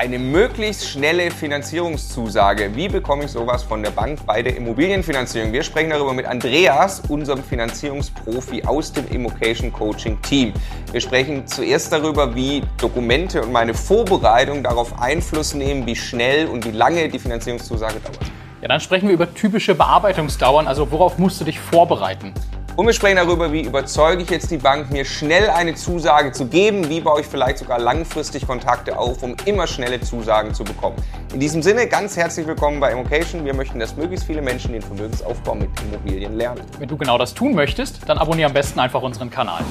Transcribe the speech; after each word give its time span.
Eine 0.00 0.20
möglichst 0.20 0.88
schnelle 0.88 1.28
Finanzierungszusage. 1.32 2.76
Wie 2.76 2.86
bekomme 2.86 3.24
ich 3.24 3.32
sowas 3.32 3.64
von 3.64 3.82
der 3.82 3.90
Bank 3.90 4.24
bei 4.26 4.42
der 4.42 4.54
Immobilienfinanzierung? 4.56 5.52
Wir 5.52 5.64
sprechen 5.64 5.90
darüber 5.90 6.12
mit 6.12 6.24
Andreas, 6.24 7.02
unserem 7.08 7.42
Finanzierungsprofi 7.42 8.62
aus 8.62 8.92
dem 8.92 9.08
Immocation 9.08 9.72
Coaching 9.72 10.22
Team. 10.22 10.52
Wir 10.92 11.00
sprechen 11.00 11.48
zuerst 11.48 11.92
darüber, 11.92 12.32
wie 12.36 12.62
Dokumente 12.76 13.42
und 13.42 13.50
meine 13.50 13.74
Vorbereitung 13.74 14.62
darauf 14.62 15.02
Einfluss 15.02 15.54
nehmen, 15.54 15.84
wie 15.84 15.96
schnell 15.96 16.46
und 16.46 16.64
wie 16.64 16.70
lange 16.70 17.08
die 17.08 17.18
Finanzierungszusage 17.18 17.98
dauert. 17.98 18.20
Ja, 18.62 18.68
dann 18.68 18.78
sprechen 18.78 19.08
wir 19.08 19.14
über 19.14 19.34
typische 19.34 19.74
Bearbeitungsdauern, 19.74 20.68
also 20.68 20.92
worauf 20.92 21.18
musst 21.18 21.40
du 21.40 21.44
dich 21.44 21.58
vorbereiten? 21.58 22.34
Und 22.78 22.86
wir 22.86 22.92
sprechen 22.92 23.16
darüber, 23.16 23.52
wie 23.52 23.62
überzeuge 23.62 24.22
ich 24.22 24.30
jetzt 24.30 24.52
die 24.52 24.56
Bank, 24.56 24.92
mir 24.92 25.04
schnell 25.04 25.50
eine 25.50 25.74
Zusage 25.74 26.30
zu 26.30 26.46
geben, 26.46 26.88
wie 26.88 27.00
baue 27.00 27.22
ich 27.22 27.26
vielleicht 27.26 27.58
sogar 27.58 27.80
langfristig 27.80 28.46
Kontakte 28.46 28.96
auf, 28.96 29.20
um 29.24 29.34
immer 29.46 29.66
schnelle 29.66 30.00
Zusagen 30.00 30.54
zu 30.54 30.62
bekommen. 30.62 30.94
In 31.34 31.40
diesem 31.40 31.60
Sinne 31.60 31.88
ganz 31.88 32.16
herzlich 32.16 32.46
willkommen 32.46 32.78
bei 32.78 32.92
Immocation. 32.92 33.44
Wir 33.44 33.52
möchten, 33.52 33.80
dass 33.80 33.96
möglichst 33.96 34.28
viele 34.28 34.42
Menschen 34.42 34.74
den 34.74 34.82
Vermögensaufbau 34.82 35.56
mit 35.56 35.70
Immobilien 35.90 36.36
lernen. 36.36 36.60
Wenn 36.78 36.88
du 36.88 36.96
genau 36.96 37.18
das 37.18 37.34
tun 37.34 37.52
möchtest, 37.52 38.08
dann 38.08 38.16
abonniere 38.16 38.46
am 38.46 38.54
besten 38.54 38.78
einfach 38.78 39.02
unseren 39.02 39.28
Kanal. 39.28 39.64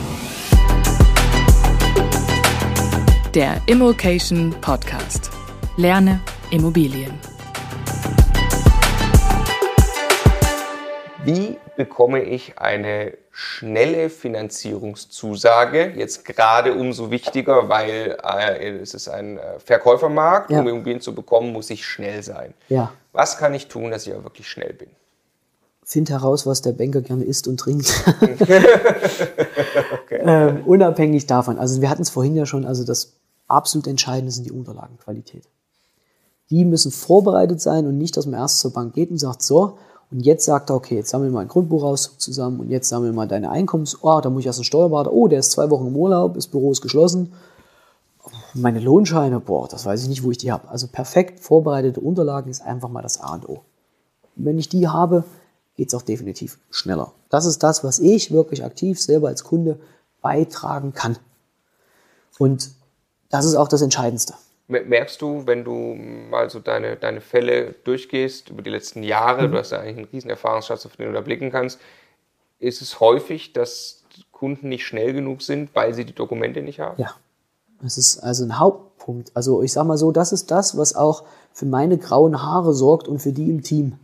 Der 3.33 3.55
Immocation 3.67 4.53
Podcast. 4.59 5.31
Lerne 5.77 6.19
Immobilien. 6.51 7.13
Wie 11.27 11.57
bekomme 11.75 12.23
ich 12.23 12.57
eine 12.57 13.17
schnelle 13.31 14.09
Finanzierungszusage? 14.09 15.91
Jetzt 15.97 16.23
gerade 16.23 16.73
umso 16.73 17.11
wichtiger, 17.11 17.67
weil 17.67 18.17
äh, 18.23 18.79
es 18.79 18.93
ist 18.93 19.09
ein 19.09 19.37
äh, 19.37 19.59
Verkäufermarkt. 19.59 20.49
Ja. 20.49 20.61
Um 20.61 20.69
Immobilien 20.69 21.01
zu 21.01 21.13
bekommen, 21.13 21.51
muss 21.51 21.69
ich 21.69 21.85
schnell 21.85 22.23
sein. 22.23 22.53
Ja. 22.69 22.93
Was 23.11 23.37
kann 23.37 23.53
ich 23.53 23.67
tun, 23.67 23.91
dass 23.91 24.07
ich 24.07 24.13
auch 24.13 24.23
wirklich 24.23 24.47
schnell 24.47 24.71
bin? 24.71 24.87
Find 25.83 26.09
heraus, 26.09 26.47
was 26.47 26.61
der 26.61 26.71
Banker 26.71 27.01
gerne 27.01 27.25
isst 27.25 27.49
und 27.49 27.59
trinkt. 27.59 27.93
okay. 28.21 28.63
ähm, 30.21 30.63
unabhängig 30.65 31.27
davon. 31.27 31.59
Also 31.59 31.81
wir 31.81 31.89
hatten 31.89 32.03
es 32.03 32.09
vorhin 32.09 32.37
ja 32.37 32.45
schon, 32.45 32.65
also 32.65 32.85
das 32.85 33.17
absolut 33.49 33.87
Entscheidende 33.87 34.31
sind 34.31 34.45
die 34.45 34.53
Unterlagenqualität. 34.53 35.43
Die 36.49 36.63
müssen 36.63 36.91
vorbereitet 36.91 37.59
sein 37.59 37.85
und 37.85 37.97
nicht, 37.97 38.15
dass 38.15 38.27
man 38.27 38.39
erst 38.39 38.61
zur 38.61 38.71
Bank 38.71 38.93
geht 38.93 39.11
und 39.11 39.17
sagt, 39.17 39.43
so, 39.43 39.77
und 40.09 40.21
jetzt 40.21 40.45
sagt 40.45 40.69
er, 40.69 40.75
okay, 40.75 40.95
jetzt 40.95 41.09
sammeln 41.09 41.31
wir 41.31 41.35
mal 41.35 41.41
ein 41.41 41.47
Grundbuchauszug 41.49 42.21
zusammen 42.21 42.61
und 42.61 42.69
jetzt 42.69 42.87
sammeln 42.87 43.11
wir 43.11 43.15
mal 43.15 43.27
deine 43.27 43.51
Einkommens... 43.51 43.97
Oh, 44.01 44.21
da 44.21 44.29
muss 44.29 44.41
ich 44.41 44.45
erst 44.45 44.59
einen 44.59 44.65
Steuerberater. 44.65 45.11
Oh, 45.11 45.27
der 45.27 45.39
ist 45.39 45.51
zwei 45.51 45.69
Wochen 45.69 45.87
im 45.87 45.95
Urlaub, 45.97 46.35
das 46.35 46.47
Büro 46.47 46.71
ist 46.71 46.81
geschlossen. 46.81 47.33
Meine 48.53 48.79
Lohnscheine, 48.79 49.41
boah, 49.41 49.67
das 49.67 49.85
weiß 49.85 50.03
ich 50.03 50.09
nicht, 50.09 50.23
wo 50.23 50.31
ich 50.31 50.37
die 50.37 50.51
habe. 50.51 50.69
Also 50.69 50.87
perfekt 50.87 51.41
vorbereitete 51.41 51.99
Unterlagen 51.99 52.49
ist 52.49 52.61
einfach 52.61 52.89
mal 52.89 53.01
das 53.01 53.19
A 53.19 53.33
und 53.33 53.49
O. 53.49 53.61
Und 54.37 54.45
wenn 54.45 54.57
ich 54.57 54.69
die 54.69 54.87
habe, 54.87 55.25
geht 55.75 55.89
es 55.89 55.93
auch 55.93 56.01
definitiv 56.01 56.57
schneller. 56.69 57.11
Das 57.29 57.45
ist 57.45 57.61
das, 57.61 57.83
was 57.83 57.99
ich 57.99 58.31
wirklich 58.31 58.63
aktiv 58.63 59.01
selber 59.01 59.27
als 59.27 59.43
Kunde 59.43 59.77
beitragen 60.21 60.93
kann. 60.93 61.17
Und 62.39 62.71
das 63.29 63.45
ist 63.45 63.55
auch 63.55 63.67
das 63.67 63.81
Entscheidendste. 63.81 64.33
Merkst 64.67 65.21
du, 65.21 65.47
wenn 65.47 65.63
du 65.63 65.95
mal 65.95 66.49
so 66.49 66.59
deine, 66.59 66.97
deine 66.97 67.21
Fälle 67.21 67.75
durchgehst 67.85 68.49
über 68.49 68.61
die 68.61 68.69
letzten 68.69 69.01
Jahre, 69.01 69.47
mhm. 69.47 69.53
du 69.53 69.57
hast 69.59 69.71
ja 69.71 69.79
eigentlich 69.79 69.97
einen 69.97 70.07
riesen 70.07 70.29
Erfahrungsschatz, 70.29 70.85
auf 70.85 70.97
den 70.97 71.07
du 71.07 71.13
da 71.13 71.21
blicken 71.21 71.51
kannst, 71.51 71.79
ist 72.59 72.81
es 72.81 72.99
häufig, 72.99 73.53
dass 73.53 74.03
Kunden 74.31 74.69
nicht 74.69 74.85
schnell 74.85 75.13
genug 75.13 75.41
sind, 75.41 75.73
weil 75.73 75.93
sie 75.93 76.05
die 76.05 76.13
Dokumente 76.13 76.61
nicht 76.61 76.79
haben? 76.79 77.01
Ja, 77.01 77.15
das 77.81 77.97
ist 77.97 78.19
also 78.19 78.43
ein 78.43 78.59
Hauptpunkt. 78.59 79.31
Also 79.35 79.61
ich 79.61 79.73
sage 79.73 79.87
mal 79.87 79.97
so, 79.97 80.11
das 80.11 80.31
ist 80.31 80.51
das, 80.51 80.77
was 80.77 80.95
auch 80.95 81.23
für 81.53 81.65
meine 81.65 81.97
grauen 81.97 82.41
Haare 82.41 82.73
sorgt 82.73 83.07
und 83.07 83.19
für 83.19 83.31
die 83.31 83.49
im 83.49 83.63
Team. 83.63 83.97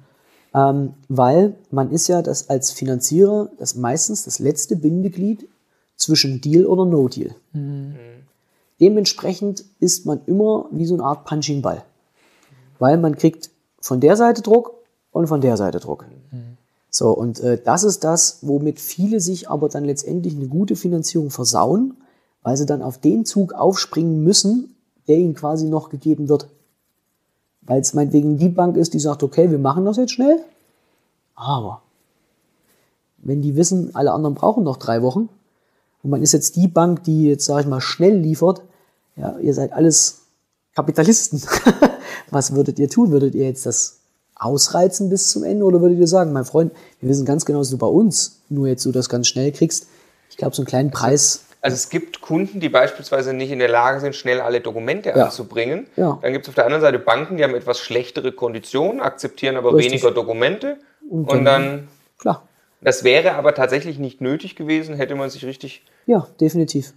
Ähm, 0.55 0.93
weil 1.09 1.55
man 1.71 1.91
ist 1.91 2.07
ja 2.07 2.21
das 2.21 2.49
als 2.49 2.71
Finanzierer 2.71 3.49
das 3.57 3.75
meistens 3.75 4.25
das 4.25 4.39
letzte 4.39 4.75
Bindeglied 4.75 5.47
zwischen 5.95 6.41
Deal 6.41 6.65
oder 6.65 6.85
No-Deal. 6.85 7.35
Mhm. 7.53 7.95
Dementsprechend 8.79 9.63
ist 9.79 10.05
man 10.05 10.21
immer 10.25 10.65
wie 10.71 10.85
so 10.85 10.95
eine 10.95 11.03
Art 11.03 11.25
Punching 11.25 11.61
Ball. 11.61 11.83
Weil 12.79 12.97
man 12.97 13.15
kriegt 13.15 13.49
von 13.79 13.99
der 13.99 14.15
Seite 14.17 14.41
Druck 14.41 14.73
und 15.11 15.27
von 15.27 15.41
der 15.41 15.57
Seite 15.57 15.79
Druck. 15.79 16.05
Mhm. 16.31 16.57
So, 16.89 17.11
und 17.11 17.39
äh, 17.39 17.59
das 17.63 17.83
ist 17.83 18.03
das, 18.03 18.39
womit 18.41 18.79
viele 18.79 19.19
sich 19.19 19.49
aber 19.49 19.69
dann 19.69 19.85
letztendlich 19.85 20.35
eine 20.35 20.47
gute 20.47 20.75
Finanzierung 20.75 21.31
versauen, 21.31 21.97
weil 22.43 22.57
sie 22.57 22.65
dann 22.65 22.81
auf 22.81 22.97
den 22.97 23.25
Zug 23.25 23.53
aufspringen 23.53 24.23
müssen, 24.23 24.75
der 25.07 25.17
ihnen 25.17 25.33
quasi 25.33 25.67
noch 25.67 25.89
gegeben 25.89 26.29
wird. 26.29 26.49
Weil 27.61 27.81
es 27.81 27.93
meinetwegen 27.93 28.37
die 28.37 28.49
Bank 28.49 28.77
ist, 28.77 28.93
die 28.93 28.99
sagt, 28.99 29.23
okay, 29.23 29.49
wir 29.49 29.59
machen 29.59 29.85
das 29.85 29.97
jetzt 29.97 30.11
schnell, 30.11 30.39
aber 31.35 31.81
wenn 33.17 33.41
die 33.41 33.55
wissen, 33.55 33.95
alle 33.95 34.11
anderen 34.11 34.35
brauchen 34.35 34.63
noch 34.63 34.77
drei 34.77 35.01
Wochen 35.01 35.29
und 36.03 36.09
man 36.09 36.21
ist 36.21 36.33
jetzt 36.33 36.57
die 36.57 36.67
Bank, 36.67 37.03
die 37.05 37.29
jetzt, 37.29 37.45
sage 37.45 37.61
ich 37.61 37.67
mal, 37.67 37.81
schnell 37.81 38.17
liefert, 38.17 38.61
ja, 39.15 39.37
ihr 39.39 39.53
seid 39.53 39.73
alles 39.73 40.21
Kapitalisten. 40.75 41.41
Was 42.29 42.53
würdet 42.53 42.77
ihr 42.79 42.89
tun? 42.89 43.11
Würdet 43.11 43.35
ihr 43.35 43.45
jetzt 43.45 43.65
das 43.65 43.99
ausreizen 44.35 45.09
bis 45.09 45.29
zum 45.29 45.43
Ende 45.43 45.63
oder 45.63 45.81
würdet 45.81 45.99
ihr 45.99 46.07
sagen, 46.07 46.33
mein 46.33 46.45
Freund, 46.45 46.73
wir 46.99 47.09
wissen 47.09 47.25
ganz 47.25 47.45
genau, 47.45 47.59
dass 47.59 47.69
du 47.69 47.77
bei 47.77 47.87
uns 47.87 48.41
nur 48.49 48.67
jetzt 48.67 48.83
so 48.83 48.91
das 48.91 49.07
ganz 49.07 49.27
schnell 49.27 49.51
kriegst. 49.51 49.87
Ich 50.29 50.37
glaube, 50.37 50.55
so 50.55 50.61
einen 50.61 50.67
kleinen 50.67 50.91
Preis. 50.91 51.45
Also 51.61 51.75
es 51.75 51.89
gibt 51.89 52.19
Kunden, 52.19 52.59
die 52.59 52.67
beispielsweise 52.67 53.33
nicht 53.33 53.51
in 53.51 53.59
der 53.59 53.69
Lage 53.69 54.01
sind, 54.01 54.15
schnell 54.15 54.41
alle 54.41 54.59
Dokumente 54.59 55.09
ja. 55.09 55.25
anzubringen. 55.25 55.87
Ja. 55.95 56.19
Dann 56.21 56.33
gibt 56.33 56.45
es 56.45 56.49
auf 56.49 56.55
der 56.55 56.65
anderen 56.65 56.81
Seite 56.81 56.99
Banken, 56.99 57.37
die 57.37 57.43
haben 57.43 57.55
etwas 57.55 57.79
schlechtere 57.79 58.33
Konditionen, 58.33 58.99
akzeptieren 58.99 59.55
aber 59.55 59.73
Richtig. 59.73 59.93
weniger 59.93 60.11
Dokumente. 60.11 60.77
Und 61.09 61.29
dann, 61.29 61.37
und 61.37 61.45
dann, 61.45 61.87
klar. 62.17 62.47
Das 62.81 63.05
wäre 63.05 63.35
aber 63.35 63.53
tatsächlich 63.53 63.97
nicht 63.97 64.19
nötig 64.19 64.55
gewesen, 64.57 64.95
hätte 64.95 65.15
man 65.15 65.29
sich 65.29 65.45
richtig. 65.45 65.83
Ja, 66.05 66.27
definitiv. 66.39 66.93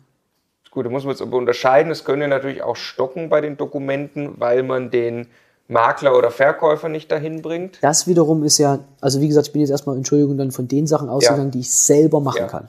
Gut, 0.71 0.85
da 0.85 0.91
muss 0.91 1.05
man 1.05 1.13
jetzt 1.13 1.23
aber 1.23 1.37
unterscheiden. 1.37 1.91
Es 1.91 2.05
könnte 2.05 2.29
natürlich 2.29 2.63
auch 2.63 2.77
stocken 2.77 3.29
bei 3.29 3.41
den 3.41 3.57
Dokumenten, 3.57 4.39
weil 4.39 4.63
man 4.63 4.91
den 4.91 5.29
Makler 5.69 6.17
oder 6.17 6.31
Verkäufer 6.31 6.89
nicht 6.89 7.11
dahin 7.11 7.43
bringt. 7.43 7.79
Das 7.81 8.07
wiederum 8.07 8.45
ist 8.45 8.59
ja, 8.59 8.81
also 9.01 9.21
wie 9.21 9.29
gesagt, 9.29 9.49
ich 9.49 9.53
bin 9.53 9.63
jetzt 9.63 9.71
erstmal, 9.71 9.97
Entschuldigung, 9.97 10.37
dann 10.37 10.53
von 10.53 10.69
den 10.69 10.87
Sachen 10.87 11.09
ausgegangen, 11.09 11.47
ja. 11.47 11.51
die 11.51 11.61
ich 11.61 11.73
selber 11.73 12.21
machen 12.21 12.43
ja. 12.43 12.47
kann. 12.47 12.69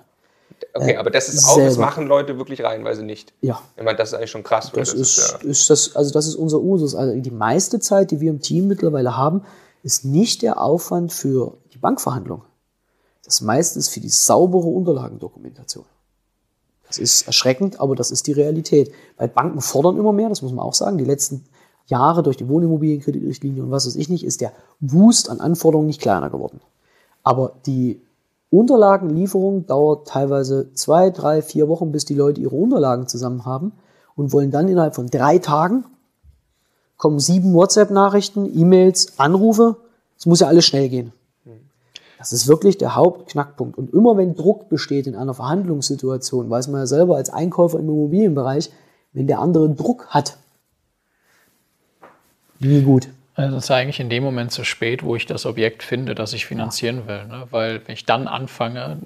Okay, 0.74 0.94
äh, 0.94 0.98
aber 0.98 1.09
das 1.09 1.30
ist 1.30 1.46
auch, 1.46 1.56
selber. 1.56 1.70
das 1.70 1.78
machen 1.78 2.08
Leute 2.08 2.38
wirklich 2.38 2.64
reihenweise 2.64 3.04
nicht. 3.04 3.34
Ja. 3.42 3.62
Ich 3.75 3.84
meine, 3.84 3.98
das 3.98 4.09
ist 4.09 4.14
eigentlich 4.16 4.31
schon 4.31 4.44
krass. 4.44 4.72
Das, 4.74 4.92
das 4.92 4.94
ist, 4.94 5.18
ist, 5.18 5.31
ja 5.44 5.50
ist, 5.50 5.69
das, 5.69 5.96
also 5.96 6.12
das 6.12 6.28
ist 6.28 6.36
unser 6.36 6.59
Usus. 6.59 6.96
Also 6.96 7.19
die 7.19 7.31
meiste 7.31 7.80
Zeit, 7.80 8.12
die 8.12 8.19
wir 8.19 8.31
im 8.31 8.42
Team 8.42 8.68
mittlerweile 8.68 9.18
haben, 9.18 9.44
ist 9.84 10.06
nicht 10.06 10.42
der 10.42 10.62
Aufwand 10.62 11.14
für 11.14 11.58
die 11.74 11.78
Bankverhandlung. 11.78 12.44
Das 13.24 13.42
meiste 13.42 13.78
ist 13.80 13.90
für 13.90 14.00
die 14.00 14.09
saubere 14.09 14.68
Unterlagendokumentation. 14.68 15.86
Das 16.88 16.98
ist 16.98 17.28
erschreckend, 17.28 17.80
aber 17.80 17.96
das 17.96 18.12
ist 18.12 18.28
die 18.28 18.31
Realität. 18.31 18.92
Weil 19.18 19.28
Banken 19.28 19.62
fordern 19.62 19.98
immer 19.98 20.14
mehr, 20.14 20.30
das 20.30 20.42
muss 20.42 20.53
man 20.53 20.66
auch 20.66 20.74
sagen. 20.74 20.98
Die 20.98 21.06
letzten 21.06 21.44
Jahre 21.86 22.24
durch 22.24 22.38
die 22.38 22.48
Wohnimmobilienkreditrichtlinie 22.48 23.64
und 23.64 23.72
was 23.72 23.88
weiß 23.88 23.96
ich 23.96 24.09
nicht, 24.09 24.25
ist 24.25 24.42
der 24.42 24.52
Wust 24.80 25.30
an 25.30 25.40
Anforderungen 25.40 25.88
nicht 25.88 26.02
kleiner 26.02 26.30
geworden. 26.30 26.62
Aber 27.24 27.53
die 27.66 28.02
Unterlagenlieferung 28.50 29.66
dauert 29.66 30.08
teilweise 30.08 30.74
zwei, 30.74 31.09
drei, 31.09 31.42
vier 31.42 31.68
Wochen, 31.68 31.92
bis 31.92 32.06
die 32.06 32.16
Leute 32.16 32.42
ihre 32.42 32.56
Unterlagen 32.56 33.08
zusammen 33.08 33.46
haben 33.46 33.74
und 34.16 34.31
wollen 34.31 34.52
dann 34.52 34.68
innerhalb 34.68 34.96
von 34.96 35.08
drei 35.08 35.40
Tagen 35.40 35.86
kommen 36.98 37.19
sieben 37.19 37.54
WhatsApp-Nachrichten, 37.54 38.52
E-Mails, 38.58 39.19
Anrufe. 39.19 39.78
Es 40.18 40.25
muss 40.25 40.40
ja 40.40 40.48
alles 40.48 40.66
schnell 40.66 40.90
gehen. 40.90 41.14
Das 42.18 42.32
ist 42.32 42.48
wirklich 42.48 42.78
der 42.78 42.96
Hauptknackpunkt. 42.96 43.78
Und 43.78 43.94
immer 43.94 44.18
wenn 44.18 44.36
Druck 44.36 44.70
besteht 44.70 45.08
in 45.08 45.16
einer 45.16 45.34
Verhandlungssituation, 45.34 46.50
weiß 46.50 46.68
man 46.70 46.82
ja 46.82 46.88
selber 46.88 47.16
als 47.16 47.30
Einkäufer 47.30 47.80
im 47.80 47.86
Immobilienbereich, 47.86 48.72
wenn 49.14 49.28
der 49.28 49.40
andere 49.40 49.70
Druck 49.70 50.08
hat, 50.08 50.38
nie 52.60 52.81
gut. 52.81 53.10
Also 53.36 53.54
das 53.54 53.66
ist 53.66 53.72
eigentlich 53.72 54.00
in 54.00 54.10
dem 54.10 54.24
Moment 54.24 54.52
zu 54.52 54.64
spät, 54.64 55.04
wo 55.04 55.16
ich 55.16 55.28
das 55.28 55.46
Objekt 55.46 55.84
finde, 55.84 56.16
das 56.16 56.34
ich 56.34 56.48
finanzieren 56.48 57.08
will. 57.08 57.24
Ne? 57.25 57.44
Weil 57.52 57.81
wenn 57.86 57.94
ich 57.94 58.04
dann 58.04 58.28
anfange, 58.28 58.98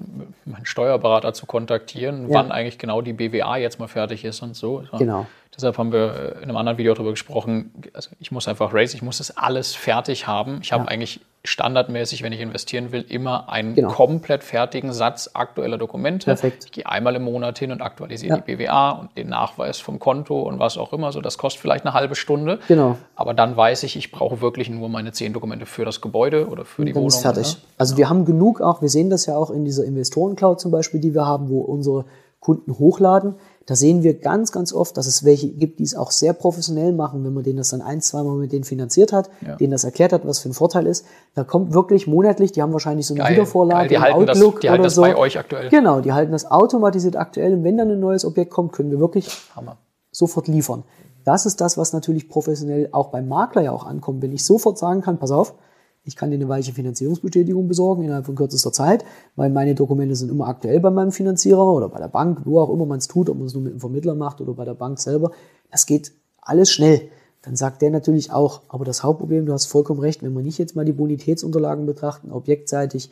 meinen 0.46 0.64
Steuerberater 0.64 1.34
zu 1.34 1.44
kontaktieren, 1.44 2.30
ja. 2.30 2.38
wann 2.38 2.50
eigentlich 2.50 2.78
genau 2.78 3.02
die 3.02 3.12
BWA 3.12 3.58
jetzt 3.58 3.78
mal 3.78 3.88
fertig 3.88 4.24
ist 4.24 4.40
und 4.40 4.56
so. 4.56 4.84
Genau. 4.96 5.26
Deshalb 5.54 5.76
haben 5.76 5.92
wir 5.92 6.36
in 6.36 6.44
einem 6.44 6.56
anderen 6.56 6.78
Video 6.78 6.94
darüber 6.94 7.10
gesprochen, 7.10 7.72
also 7.92 8.10
ich 8.20 8.32
muss 8.32 8.48
einfach 8.48 8.72
race, 8.72 8.94
ich 8.94 9.02
muss 9.02 9.18
das 9.18 9.36
alles 9.36 9.74
fertig 9.74 10.26
haben. 10.26 10.60
Ich 10.62 10.70
ja. 10.70 10.78
habe 10.78 10.88
eigentlich 10.88 11.20
standardmäßig, 11.44 12.22
wenn 12.22 12.32
ich 12.32 12.40
investieren 12.40 12.92
will, 12.92 13.04
immer 13.08 13.48
einen 13.50 13.74
genau. 13.74 13.88
komplett 13.88 14.44
fertigen 14.44 14.92
Satz 14.92 15.30
aktueller 15.34 15.76
Dokumente. 15.76 16.26
Perfekt. 16.26 16.64
Ich 16.66 16.72
gehe 16.72 16.86
einmal 16.86 17.16
im 17.16 17.24
Monat 17.24 17.58
hin 17.58 17.72
und 17.72 17.82
aktualisiere 17.82 18.36
ja. 18.36 18.40
die 18.40 18.56
BWA 18.56 18.90
und 18.92 19.16
den 19.16 19.28
Nachweis 19.28 19.78
vom 19.80 19.98
Konto 19.98 20.40
und 20.40 20.58
was 20.58 20.78
auch 20.78 20.92
immer. 20.92 21.10
So, 21.12 21.20
das 21.20 21.38
kostet 21.38 21.60
vielleicht 21.60 21.84
eine 21.84 21.94
halbe 21.94 22.14
Stunde. 22.14 22.60
Genau. 22.68 22.96
Aber 23.16 23.34
dann 23.34 23.56
weiß 23.56 23.82
ich, 23.82 23.96
ich 23.96 24.12
brauche 24.12 24.40
wirklich 24.40 24.70
nur 24.70 24.88
meine 24.88 25.12
zehn 25.12 25.32
Dokumente 25.32 25.66
für 25.66 25.84
das 25.84 26.00
Gebäude 26.00 26.46
oder 26.46 26.64
für 26.64 26.82
und 26.82 26.86
die 26.86 26.92
dann 26.92 27.02
Wohnung. 27.02 27.08
Ist 27.08 27.22
fertig. 27.22 27.56
Ne? 27.56 27.62
Also 27.76 27.96
wir 27.96 28.08
haben 28.08 28.24
genug 28.24 28.60
auch, 28.60 28.80
wir 28.80 28.88
sehen 28.88 29.10
das 29.10 29.26
ja 29.26 29.36
auch 29.36 29.50
in 29.50 29.64
dieser 29.64 29.84
Investorencloud 29.84 30.60
zum 30.60 30.70
Beispiel, 30.70 31.00
die 31.00 31.12
wir 31.12 31.26
haben, 31.26 31.50
wo 31.50 31.60
unsere 31.60 32.04
Kunden 32.38 32.78
hochladen. 32.78 33.34
Da 33.66 33.76
sehen 33.76 34.02
wir 34.02 34.14
ganz, 34.14 34.50
ganz 34.50 34.72
oft, 34.72 34.96
dass 34.96 35.06
es 35.06 35.24
welche 35.24 35.48
gibt, 35.48 35.78
die 35.78 35.84
es 35.84 35.94
auch 35.94 36.10
sehr 36.10 36.32
professionell 36.32 36.92
machen, 36.92 37.24
wenn 37.24 37.32
man 37.32 37.44
denen 37.44 37.58
das 37.58 37.68
dann 37.68 37.80
ein, 37.80 38.00
zweimal 38.00 38.34
mit 38.36 38.50
denen 38.52 38.64
finanziert 38.64 39.12
hat, 39.12 39.30
Ja. 39.46 39.54
denen 39.56 39.70
das 39.70 39.84
erklärt 39.84 40.12
hat, 40.12 40.26
was 40.26 40.40
für 40.40 40.48
ein 40.48 40.52
Vorteil 40.52 40.86
ist. 40.86 41.04
Da 41.34 41.44
kommt 41.44 41.72
wirklich 41.72 42.06
monatlich, 42.06 42.50
die 42.52 42.60
haben 42.62 42.72
wahrscheinlich 42.72 43.06
so 43.06 43.14
eine 43.14 43.22
Geil. 43.22 43.32
Wiedervorlage 43.34 43.88
Geil. 43.88 43.88
Die 43.88 43.98
halten 43.98 44.26
das- 44.26 44.36
Outlook 44.38 44.60
die 44.62 44.68
halten 44.70 44.80
oder 44.80 44.86
das 44.88 44.94
so. 44.96 45.02
bei 45.02 45.16
euch 45.16 45.38
aktuell. 45.38 45.68
Genau, 45.68 46.00
die 46.00 46.12
halten 46.12 46.32
das 46.32 46.50
automatisiert 46.50 47.16
aktuell 47.16 47.54
und 47.54 47.64
wenn 47.64 47.76
dann 47.76 47.90
ein 47.90 48.00
neues 48.00 48.24
Objekt 48.24 48.50
kommt, 48.50 48.72
können 48.72 48.90
wir 48.90 48.98
wirklich 48.98 49.28
Hammer. 49.54 49.76
sofort 50.10 50.48
liefern. 50.48 50.82
Das 51.24 51.46
ist 51.46 51.60
das, 51.60 51.78
was 51.78 51.92
natürlich 51.92 52.28
professionell 52.28 52.88
auch 52.90 53.08
beim 53.10 53.28
Makler 53.28 53.62
ja 53.62 53.70
auch 53.72 53.86
ankommt. 53.86 54.22
Wenn 54.22 54.32
ich 54.32 54.44
sofort 54.44 54.76
sagen 54.76 55.02
kann, 55.02 55.18
pass 55.18 55.30
auf, 55.30 55.54
ich 56.04 56.16
kann 56.16 56.30
dir 56.30 56.36
eine 56.36 56.48
weiche 56.48 56.72
Finanzierungsbestätigung 56.72 57.68
besorgen 57.68 58.02
innerhalb 58.02 58.26
von 58.26 58.34
kürzester 58.34 58.72
Zeit, 58.72 59.04
weil 59.36 59.50
meine 59.50 59.74
Dokumente 59.74 60.16
sind 60.16 60.30
immer 60.30 60.48
aktuell 60.48 60.80
bei 60.80 60.90
meinem 60.90 61.12
Finanzierer 61.12 61.64
oder 61.64 61.88
bei 61.88 61.98
der 61.98 62.08
Bank, 62.08 62.40
wo 62.44 62.60
auch 62.60 62.70
immer 62.70 62.86
man 62.86 62.98
es 62.98 63.08
tut, 63.08 63.28
ob 63.30 63.38
man 63.38 63.46
es 63.46 63.54
nur 63.54 63.62
mit 63.62 63.72
einem 63.72 63.80
Vermittler 63.80 64.14
macht 64.14 64.40
oder 64.40 64.54
bei 64.54 64.64
der 64.64 64.74
Bank 64.74 64.98
selber. 64.98 65.30
Das 65.70 65.86
geht 65.86 66.12
alles 66.40 66.70
schnell. 66.70 67.02
Dann 67.42 67.56
sagt 67.56 67.82
der 67.82 67.90
natürlich 67.90 68.32
auch, 68.32 68.62
aber 68.68 68.84
das 68.84 69.02
Hauptproblem, 69.02 69.46
du 69.46 69.52
hast 69.52 69.66
vollkommen 69.66 70.00
recht, 70.00 70.22
wenn 70.22 70.32
wir 70.32 70.42
nicht 70.42 70.58
jetzt 70.58 70.76
mal 70.76 70.84
die 70.84 70.92
Bonitätsunterlagen 70.92 71.86
betrachten, 71.86 72.32
objektseitig, 72.32 73.10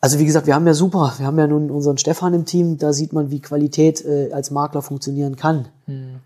also 0.00 0.18
wie 0.18 0.26
gesagt, 0.26 0.46
wir 0.46 0.54
haben 0.54 0.66
ja 0.66 0.74
super, 0.74 1.14
wir 1.16 1.24
haben 1.26 1.38
ja 1.38 1.46
nun 1.46 1.70
unseren 1.70 1.96
Stefan 1.96 2.34
im 2.34 2.44
Team, 2.44 2.76
da 2.76 2.92
sieht 2.92 3.14
man, 3.14 3.30
wie 3.30 3.40
Qualität 3.40 4.04
äh, 4.04 4.30
als 4.32 4.50
Makler 4.50 4.82
funktionieren 4.82 5.36
kann. 5.36 5.68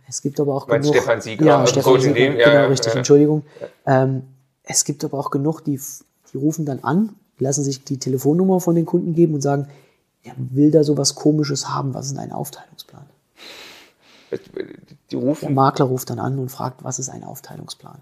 Es 0.09 0.21
gibt 0.21 0.41
aber 0.41 0.57
auch 0.57 0.67
Hm. 0.67 0.81
Genug... 0.81 0.97
Stefan 0.97 1.21
Sieger 1.21 1.45
ja, 1.47 1.65
Stefan 1.65 1.93
Coaching 1.93 2.15
Sieger, 2.15 2.31
genau, 2.31 2.51
ja, 2.51 2.67
richtig, 2.67 2.93
ja. 2.93 2.99
Entschuldigung. 2.99 3.43
Ähm, 3.87 4.23
es 4.71 4.85
gibt 4.85 5.03
aber 5.05 5.19
auch 5.19 5.31
genug, 5.31 5.63
die, 5.65 5.81
die 6.33 6.37
rufen 6.37 6.65
dann 6.67 6.81
an, 6.81 7.15
lassen 7.39 7.65
sich 7.65 7.85
die 7.85 7.99
Telefonnummer 7.99 8.61
von 8.61 8.75
den 8.75 8.85
Kunden 8.87 9.15
geben 9.15 9.35
und 9.35 9.41
sagen, 9.41 9.69
er 10.23 10.35
will 10.37 10.71
da 10.71 10.85
sowas 10.85 11.15
Komisches 11.15 11.69
haben, 11.69 11.95
was 11.95 12.07
ist 12.07 12.19
ein 12.19 12.33
Aufteilungsplan? 12.33 13.07
Die 15.11 15.17
Der. 15.17 15.51
Makler 15.51 15.87
ruft 15.87 16.11
dann 16.11 16.19
an 16.19 16.39
und 16.39 16.51
fragt, 16.51 16.85
was 16.85 16.99
ist 16.99 17.09
ein 17.09 17.25
Aufteilungsplan? 17.25 17.99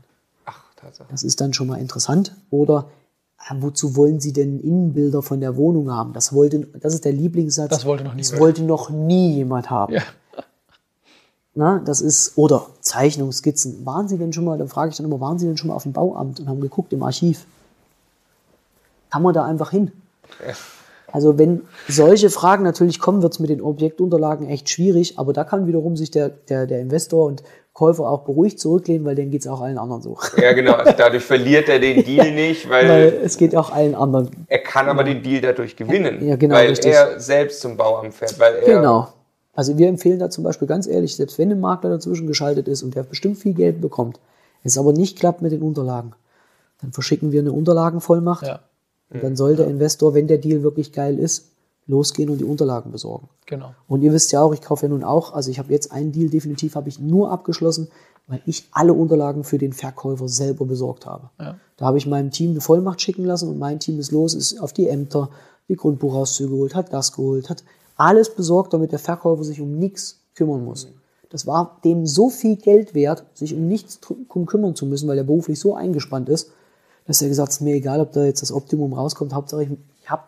Ach, 0.47 0.61
Tatsache. 0.75 1.07
Das 1.11 1.23
ist 1.23 1.41
dann 1.41 1.53
schon 1.55 1.69
mal 1.69 1.79
interessant. 1.79 2.35
Oder 2.51 2.89
ah, 3.39 3.55
wozu 3.61 3.95
wollen 3.95 4.19
Sie 4.19 4.33
denn 4.33 4.59
Innenbilder 4.59 5.23
von 5.23 5.41
der 5.41 5.57
Wohnung 5.57 5.93
haben? 5.93 6.13
Das 6.15 6.33
wollte, 6.33 6.67
das 6.81 6.95
ist 6.95 7.05
der 7.05 7.13
Lieblingssatz. 7.13 7.71
Das 7.71 7.85
wollte 7.85 8.03
noch 8.03 8.15
nie 8.15 8.23
Das 8.23 8.31
jemand. 8.31 8.41
wollte 8.43 8.63
noch 8.65 8.91
nie 8.91 9.35
jemand 9.35 9.71
haben. 9.71 9.93
Ja. 9.95 10.03
Na, 11.55 11.79
das 11.79 12.01
ist, 12.01 12.37
oder 12.37 12.67
Zeichnungsskizzen. 12.87 13.85
Waren 13.85 14.09
Sie 14.09 14.17
denn 14.17 14.33
schon 14.33 14.45
mal, 14.45 14.57
dann 14.59 14.69
frage 14.69 14.91
ich 14.91 14.97
dann 14.97 15.07
immer, 15.07 15.21
waren 15.21 15.39
Sie 15.39 15.47
denn 15.47 15.57
schon 15.57 15.69
mal 15.69 15.75
auf 15.75 15.83
dem 15.83 15.93
Bauamt 15.93 16.41
und 16.41 16.49
haben 16.49 16.61
geguckt 16.61 16.93
im 16.93 17.03
Archiv? 17.03 17.45
Kann 19.11 19.23
man 19.23 19.35
da 19.35 19.45
einfach 19.45 19.71
hin? 19.71 19.93
Also 21.13 21.39
wenn 21.39 21.63
solche 21.89 22.31
Fragen 22.31 22.65
natürlich 22.65 22.99
kommen, 22.99 23.23
wird 23.23 23.33
es 23.33 23.39
mit 23.39 23.51
den 23.51 23.61
Objektunterlagen 23.61 24.49
echt 24.49 24.69
schwierig, 24.69 25.19
aber 25.19 25.33
da 25.33 25.45
kann 25.45 25.67
wiederum 25.67 25.97
sich 25.97 26.11
der, 26.11 26.29
der, 26.29 26.67
der 26.67 26.81
Investor 26.81 27.27
und 27.27 27.43
Käufer 27.73 28.09
auch 28.09 28.23
beruhigt 28.23 28.59
zurücklehnen, 28.59 29.05
weil 29.05 29.15
denen 29.15 29.31
geht 29.31 29.43
es 29.43 29.47
auch 29.47 29.61
allen 29.61 29.77
anderen 29.79 30.01
so. 30.03 30.17
Ja, 30.39 30.53
genau. 30.53 30.73
Also 30.73 30.93
dadurch 30.97 31.23
verliert 31.25 31.69
er 31.69 31.79
den 31.79 32.05
Deal 32.05 32.31
nicht, 32.35 32.69
weil, 32.71 32.89
Weil 32.89 33.21
es 33.23 33.37
geht 33.37 33.55
auch 33.55 33.71
allen 33.71 33.95
anderen. 33.95 34.31
er 34.49 34.59
kann 34.61 34.89
aber 34.89 35.05
den 35.05 35.23
Deal 35.23 35.43
dadurch 35.43 35.77
gewinnen. 35.77 36.27
Ja, 36.27 36.37
genau, 36.37 36.55
weil 36.55 36.69
richtig. 36.71 36.93
er 36.93 37.21
selbst 37.21 37.61
zum 37.61 37.77
Bauamt 37.77 38.15
fährt. 38.15 38.39
Weil 38.39 38.55
er, 38.57 38.65
Genau. 38.77 39.09
Also 39.57 39.79
wir 39.79 39.89
empfehlen 39.89 40.19
da 40.19 40.31
zum 40.31 40.45
Beispiel 40.45 40.69
ganz 40.69 40.87
ehrlich, 40.87 41.17
selbst 41.17 41.39
wenn 41.39 41.51
ein 41.51 41.61
Makler 41.61 41.91
dazwischen 41.91 42.27
geschaltet 42.27 42.69
ist 42.69 42.83
und 42.83 42.95
der 42.95 43.03
bestimmt 43.03 43.39
viel 43.39 43.55
Geld 43.55 43.81
bekommt, 43.81 44.21
es 44.63 44.79
aber 44.79 44.93
nicht 44.93 45.19
klappt 45.19 45.43
mit 45.43 45.53
den 45.53 45.63
Unterlagen, 45.63 46.13
dann 46.81 46.93
verschicken 46.93 47.33
wir 47.33 47.41
eine 47.41 47.53
Unterlagenvollmacht 47.53 48.47
Ja, 48.47 48.61
und 49.11 49.23
dann 49.23 49.37
soll 49.37 49.57
der 49.57 49.67
Investor, 49.67 50.15
wenn 50.15 50.27
der 50.27 50.39
Deal 50.39 50.63
wirklich 50.63 50.93
geil 50.93 51.19
ist, 51.19 51.53
losgehen 51.87 52.29
und 52.31 52.39
die 52.39 52.45
Unterlagen 52.45 52.91
besorgen. 52.91 53.29
genau. 53.47 53.75
Und 53.89 54.03
ihr 54.03 54.13
wisst 54.13 54.33
ja 54.33 54.43
auch, 54.43 54.53
ich 54.53 54.61
kaufe 54.61 54.87
ja 54.87 54.91
nun 54.91 55.05
auch, 55.05 55.33
also 55.33 55.51
ich 55.51 55.59
habe 55.59 55.73
jetzt 55.73 55.93
einen 55.93 56.13
Deal 56.13 56.29
definitiv 56.29 56.75
habe 56.75 56.89
ich 56.89 56.99
nur 56.99 57.31
abgeschlossen, 57.31 57.89
weil 58.27 58.43
ich 58.45 58.69
alle 58.73 58.93
Unterlagen 58.93 59.45
für 59.45 59.57
den 59.57 59.73
Verkäufer 59.73 60.29
selber 60.29 60.67
besorgt 60.67 61.07
habe. 61.07 61.31
Ja. 61.39 61.57
Da 61.77 61.87
habe 61.87 61.99
ich 61.99 62.07
meinem 62.07 62.33
Team 62.33 62.51
eine 62.51 62.61
Vollmacht 62.61 63.01
schicken 63.01 63.25
lassen 63.25 63.49
und 63.49 63.59
mein 63.59 63.79
Team 63.79 64.01
ist 64.01 64.11
los, 64.11 64.35
ist 64.35 64.61
auf 64.61 64.73
die 64.73 64.89
Ämter, 64.89 65.31
die 65.69 65.77
Grundbuchauszüge 65.77 66.51
geholt, 66.51 66.75
hat 66.75 66.93
das 66.93 67.13
geholt, 67.13 67.49
hat 67.49 67.63
alles 67.97 68.35
besorgt, 68.35 68.73
damit 68.73 68.93
der 68.93 68.99
Verkäufer 68.99 69.45
sich 69.45 69.61
um 69.61 69.79
nichts 69.79 70.21
kümmern 70.35 70.65
muss. 70.65 70.89
Das 71.31 71.47
war 71.47 71.81
dem 71.85 72.07
so 72.07 72.31
viel 72.31 72.57
Geld 72.57 72.95
wert, 72.95 73.25
sich 73.35 73.55
um 73.55 73.67
nichts 73.67 74.01
kümmern 74.47 74.75
zu 74.75 74.87
müssen, 74.87 75.09
weil 75.09 75.19
er 75.19 75.25
beruflich 75.25 75.59
so 75.59 75.75
eingespannt 75.75 76.29
ist, 76.29 76.53
dass 77.07 77.23
er 77.23 77.29
gesagt 77.29 77.49
hat, 77.49 77.53
es 77.53 77.57
ist 77.57 77.63
mir 77.63 77.75
egal, 77.75 78.01
ob 78.01 78.13
da 78.13 78.25
jetzt 78.25 78.43
das 78.43 78.53
Optimum 78.53 78.93
rauskommt, 78.93 79.35
Hauptsache 79.35 79.65
ich, 79.65 79.71
ich 80.03 80.11
habe, 80.11 80.23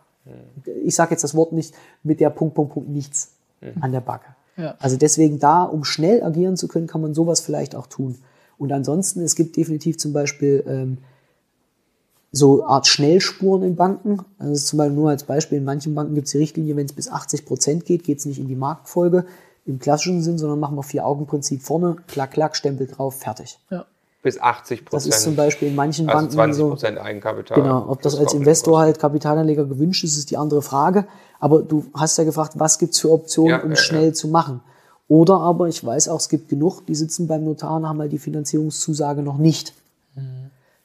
ich 0.83 0.95
sage 0.95 1.11
jetzt 1.11 1.23
das 1.23 1.35
Wort 1.35 1.53
nicht, 1.53 1.73
mit 2.03 2.19
der 2.19 2.29
Punkt, 2.29 2.55
Punkt, 2.55 2.73
Punkt 2.73 2.89
nichts 2.89 3.33
an 3.81 3.91
der 3.91 4.01
Backe. 4.01 4.35
Ja. 4.57 4.75
Also 4.79 4.97
deswegen 4.97 5.39
da, 5.39 5.63
um 5.63 5.83
schnell 5.83 6.23
agieren 6.23 6.57
zu 6.57 6.67
können, 6.67 6.87
kann 6.87 7.01
man 7.01 7.13
sowas 7.13 7.39
vielleicht 7.39 7.75
auch 7.75 7.87
tun. 7.87 8.17
Und 8.57 8.71
ansonsten, 8.73 9.21
es 9.21 9.35
gibt 9.35 9.55
definitiv 9.55 9.97
zum 9.97 10.11
Beispiel 10.11 10.63
ähm, 10.67 10.97
so 12.31 12.63
Art 12.65 12.85
Schnellspuren 12.87 13.63
in 13.63 13.75
Banken. 13.75 14.19
Also 14.37 14.63
zum 14.63 14.77
Beispiel 14.77 14.95
nur 14.95 15.09
als 15.09 15.23
Beispiel, 15.23 15.57
in 15.57 15.63
manchen 15.63 15.95
Banken 15.95 16.13
gibt 16.15 16.27
es 16.27 16.31
die 16.33 16.37
Richtlinie, 16.37 16.75
wenn 16.75 16.85
es 16.85 16.93
bis 16.93 17.09
80 17.09 17.45
Prozent 17.45 17.85
geht, 17.85 18.03
geht 18.03 18.19
es 18.19 18.25
nicht 18.25 18.39
in 18.39 18.47
die 18.47 18.55
Marktfolge 18.55 19.25
im 19.65 19.79
klassischen 19.79 20.21
Sinn, 20.21 20.37
sondern 20.37 20.59
machen 20.59 20.75
wir 20.77 20.83
Vier-Augen-Prinzip 20.83 21.61
vorne, 21.61 21.97
klack, 22.07 22.31
klack, 22.31 22.55
Stempel 22.55 22.87
drauf, 22.87 23.19
fertig. 23.19 23.59
Ja. 23.69 23.85
bis 24.21 24.39
80% 24.39 24.41
Das 24.41 24.85
Prozent. 24.85 25.13
ist 25.13 25.23
zum 25.23 25.35
Beispiel 25.35 25.67
in 25.69 25.75
manchen 25.75 26.07
also 26.09 26.17
Banken 26.17 26.33
20 26.33 26.57
so. 26.57 26.69
Prozent 26.69 26.97
Eigenkapital. 26.97 27.61
Genau, 27.61 27.85
ob 27.87 28.01
das 28.01 28.13
ist 28.15 28.19
als 28.19 28.33
Investor 28.33 28.79
halt 28.79 28.99
Kapitalanleger 28.99 29.65
gewünscht 29.65 30.03
ist, 30.03 30.17
ist 30.17 30.29
die 30.31 30.37
andere 30.37 30.61
Frage. 30.61 31.05
Aber 31.39 31.61
du 31.61 31.85
hast 31.93 32.17
ja 32.17 32.23
gefragt, 32.25 32.53
was 32.55 32.79
gibt's 32.79 32.99
für 32.99 33.11
Optionen, 33.11 33.51
Ja, 33.51 33.63
um 33.63 33.69
ja, 33.71 33.75
schnell 33.75 34.07
ja. 34.07 34.13
zu 34.13 34.27
machen. 34.27 34.59
Oder 35.07 35.39
aber, 35.39 35.67
ich 35.67 35.83
weiß 35.83 36.09
auch, 36.09 36.19
es 36.19 36.29
gibt 36.29 36.49
genug, 36.49 36.85
die 36.85 36.93
sitzen 36.95 37.27
beim 37.27 37.43
Notar 37.45 37.77
und 37.77 37.87
haben 37.87 37.99
halt 37.99 38.11
die 38.11 38.19
Finanzierungszusage 38.19 39.21
noch 39.23 39.37
nicht. 39.37 39.73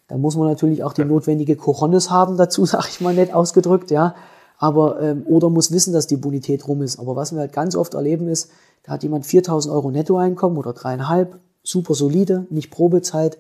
Da 0.09 0.19
muss 0.19 0.37
man 0.37 0.49
natürlich 0.49 0.85
auch 0.85 0.93
die 0.93 1.05
notwendige 1.05 1.57
Cojones 1.57 2.11
haben 2.11 2.37
dazu, 2.37 2.65
sag 2.67 2.89
ich 2.89 3.01
mal 3.01 3.15
nett 3.15 3.33
ausgedrückt, 3.33 3.91
ja. 3.91 4.15
Aber, 4.59 5.01
ähm, 5.01 5.25
oder 5.27 5.51
muss 5.51 5.73
wissen, 5.73 5.93
dass 5.93 6.07
die 6.07 6.17
Bonität 6.17 6.69
rum 6.69 6.83
ist. 6.83 6.99
Aber 6.99 7.17
was 7.17 7.33
wir 7.33 7.41
halt 7.41 7.53
ganz 7.53 7.75
oft 7.75 7.95
erleben 7.95 8.29
ist, 8.29 8.51
da 8.85 8.93
hat 8.93 9.03
jemand 9.03 9.27
4000 9.27 9.75
Euro 9.75 9.91
Nettoeinkommen 9.91 10.59
oder 10.59 10.73
dreieinhalb, 10.73 11.39
super 11.63 11.95
solide, 11.95 12.47
nicht 12.51 12.71
Probezeit, 12.71 13.39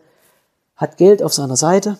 hat 0.77 0.97
Geld 0.97 1.23
auf 1.23 1.33
seiner 1.33 1.57
Seite 1.57 1.99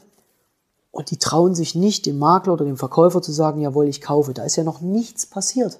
und 0.91 1.11
die 1.11 1.19
trauen 1.19 1.55
sich 1.55 1.75
nicht, 1.75 2.07
dem 2.07 2.19
Makler 2.19 2.55
oder 2.55 2.65
dem 2.65 2.77
Verkäufer 2.77 3.21
zu 3.21 3.33
sagen, 3.33 3.61
jawohl, 3.61 3.89
ich 3.89 4.01
kaufe. 4.01 4.33
Da 4.33 4.45
ist 4.45 4.57
ja 4.57 4.65
noch 4.65 4.81
nichts 4.81 5.27
passiert. 5.27 5.79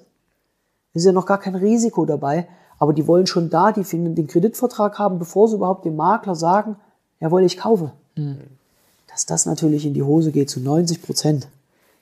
Es 0.93 1.01
ist 1.01 1.05
ja 1.05 1.11
noch 1.11 1.25
gar 1.25 1.39
kein 1.39 1.55
Risiko 1.55 2.05
dabei, 2.05 2.47
aber 2.79 2.93
die 2.93 3.07
wollen 3.07 3.27
schon 3.27 3.49
da 3.49 3.71
die, 3.71 3.83
den 3.83 4.27
Kreditvertrag 4.27 4.99
haben, 4.99 5.19
bevor 5.19 5.47
sie 5.47 5.55
überhaupt 5.55 5.85
dem 5.85 5.95
Makler 5.95 6.35
sagen, 6.35 6.77
jawohl, 7.19 7.43
ich 7.43 7.57
kaufe. 7.57 7.91
Dass 9.15 9.25
das 9.25 9.45
natürlich 9.45 9.85
in 9.85 9.93
die 9.93 10.03
Hose 10.03 10.33
geht 10.33 10.49
zu 10.49 10.59
90 10.59 11.01
Prozent, 11.01 11.47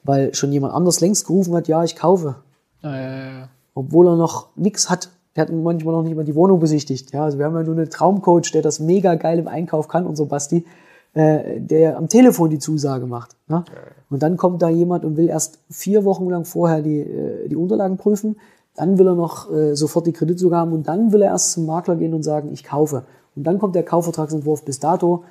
weil 0.04 0.34
schon 0.34 0.52
jemand 0.52 0.74
anders 0.74 1.00
längst 1.00 1.28
gerufen 1.28 1.54
hat, 1.54 1.68
ja, 1.68 1.84
ich 1.84 1.96
kaufe. 1.96 2.38
Ja, 2.82 2.96
ja, 2.96 3.26
ja. 3.26 3.50
Obwohl 3.76 4.08
er 4.08 4.16
noch 4.16 4.48
nichts 4.56 4.90
hat. 4.90 5.10
Der 5.36 5.44
hat 5.44 5.52
manchmal 5.52 5.94
noch 5.94 6.02
nicht 6.02 6.16
mal 6.16 6.26
die 6.26 6.34
Wohnung 6.34 6.60
besichtigt. 6.60 7.14
Ja, 7.14 7.24
also 7.26 7.38
wir 7.38 7.46
haben 7.46 7.56
ja 7.56 7.62
nur 7.62 7.76
einen 7.76 7.92
Traumcoach, 7.92 8.52
der 8.52 8.64
das 8.64 8.80
mega 8.80 9.14
geil 9.14 9.38
im 9.38 9.48
Einkauf 9.48 9.88
kann, 9.88 10.08
unser 10.08 10.26
Basti, 10.26 10.66
äh, 11.14 11.62
der 11.62 11.98
am 11.98 12.10
Telefon 12.10 12.50
die 12.50 12.58
Zusage 12.58 13.06
macht. 13.06 13.36
Ne? 13.48 13.64
Und 14.10 14.24
dann 14.24 14.36
kommt 14.36 14.64
da 14.64 14.70
jemand 14.70 15.06
und 15.06 15.16
will 15.16 15.30
erst 15.30 15.60
vier 15.70 16.06
Wochen 16.06 16.28
lang 16.32 16.46
vorher 16.46 16.82
die, 16.82 17.02
äh, 17.02 17.48
die 17.48 17.56
Unterlagen 17.56 17.98
prüfen. 17.98 18.38
Dann 18.76 18.98
will 18.98 19.08
er 19.08 19.14
noch 19.14 19.52
äh, 19.52 19.76
sofort 19.76 20.08
die 20.08 20.14
Kreditzugabe 20.14 20.62
haben 20.62 20.74
und 20.74 20.88
dann 20.88 21.12
will 21.12 21.22
er 21.22 21.30
erst 21.30 21.52
zum 21.52 21.68
Makler 21.68 21.96
gehen 21.96 22.16
und 22.16 22.24
sagen, 22.24 22.52
ich 22.52 22.64
kaufe. 22.64 23.04
Und 23.36 23.44
dann 23.44 23.60
kommt 23.60 23.76
der 23.76 23.84
Kaufvertragsentwurf 23.84 24.66
bis 24.66 24.80
dato. 24.80 25.24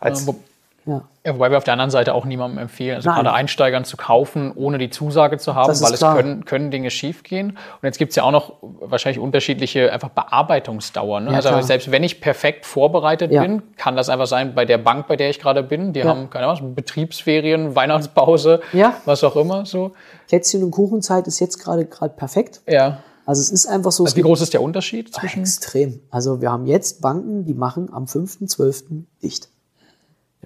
Als, 0.00 0.26
Wo- 0.26 0.36
Ja, 0.84 1.02
Ja, 1.24 1.34
wobei 1.34 1.50
wir 1.50 1.58
auf 1.58 1.64
der 1.64 1.72
anderen 1.72 1.90
Seite 1.90 2.14
auch 2.14 2.24
niemandem 2.24 2.58
empfehlen, 2.58 2.94
also 2.96 3.08
Nein. 3.08 3.16
gerade 3.24 3.32
Einsteigern 3.32 3.84
zu 3.84 3.96
kaufen, 3.96 4.52
ohne 4.54 4.78
die 4.78 4.88
Zusage 4.90 5.36
zu 5.38 5.56
haben, 5.56 5.66
weil 5.80 5.92
es 5.92 5.98
klar. 5.98 6.14
können, 6.14 6.44
können 6.44 6.70
Dinge 6.70 6.90
schiefgehen. 6.90 7.50
Und 7.50 7.82
jetzt 7.82 7.98
gibt 7.98 8.10
es 8.10 8.16
ja 8.16 8.22
auch 8.22 8.30
noch 8.30 8.52
wahrscheinlich 8.62 9.18
unterschiedliche 9.18 9.92
einfach 9.92 10.10
Bearbeitungsdauern. 10.10 11.24
Ne? 11.24 11.30
Ja, 11.30 11.36
also 11.38 11.48
klar. 11.48 11.62
selbst 11.64 11.90
wenn 11.90 12.04
ich 12.04 12.20
perfekt 12.20 12.64
vorbereitet 12.66 13.32
Ja. 13.32 13.42
bin, 13.42 13.62
kann 13.76 13.96
das 13.96 14.08
einfach 14.08 14.28
sein 14.28 14.54
bei 14.54 14.64
der 14.64 14.78
Bank, 14.78 15.08
bei 15.08 15.16
der 15.16 15.28
ich 15.28 15.40
gerade 15.40 15.64
bin. 15.64 15.92
Die 15.92 16.00
Ja. 16.00 16.06
haben, 16.06 16.30
keine 16.30 16.46
Ahnung, 16.46 16.76
Betriebsferien, 16.76 17.74
Weihnachtspause, 17.74 18.60
Ja. 18.72 18.94
was 19.06 19.24
auch 19.24 19.34
immer. 19.34 19.66
So. 19.66 19.92
Plätzchen- 20.28 20.62
und 20.62 20.70
Kuchenzeit 20.70 21.26
ist 21.26 21.40
jetzt 21.40 21.58
gerade 21.58 21.86
gerade 21.86 22.14
perfekt. 22.14 22.60
Ja. 22.68 22.98
Also 23.24 23.40
es 23.40 23.50
ist 23.50 23.66
einfach 23.66 23.90
so, 23.90 24.04
es 24.04 24.10
Also 24.12 24.16
wie 24.18 24.22
groß 24.22 24.40
ist 24.40 24.52
der 24.54 24.62
Unterschied 24.62 25.12
zwischen? 25.12 25.40
Extrem. 25.40 25.98
Also 26.10 26.40
wir 26.40 26.52
haben 26.52 26.66
jetzt 26.66 27.00
Banken, 27.02 27.44
die 27.44 27.54
machen 27.54 27.88
am 27.92 28.04
5.12. 28.04 29.04
dicht. 29.20 29.48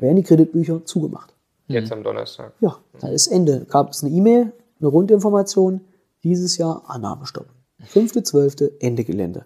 Da 0.01 0.07
werden 0.07 0.17
die 0.17 0.23
Kreditbücher 0.23 0.85
zugemacht. 0.87 1.35
jetzt 1.69 1.93
am 1.93 2.03
Donnerstag. 2.03 2.53
Ja, 2.61 2.79
da 3.01 3.09
ist 3.09 3.27
Ende. 3.27 3.67
Gab 3.69 3.91
es 3.91 4.03
eine 4.03 4.13
E-Mail, 4.15 4.53
eine 4.81 4.89
Rundinformation, 4.89 5.83
dieses 6.25 6.57
Jahr 6.57 6.85
Annahmestopp. 6.87 7.47
5.12. 7.93 8.71
Ende 8.81 9.05
Gelände. 9.05 9.45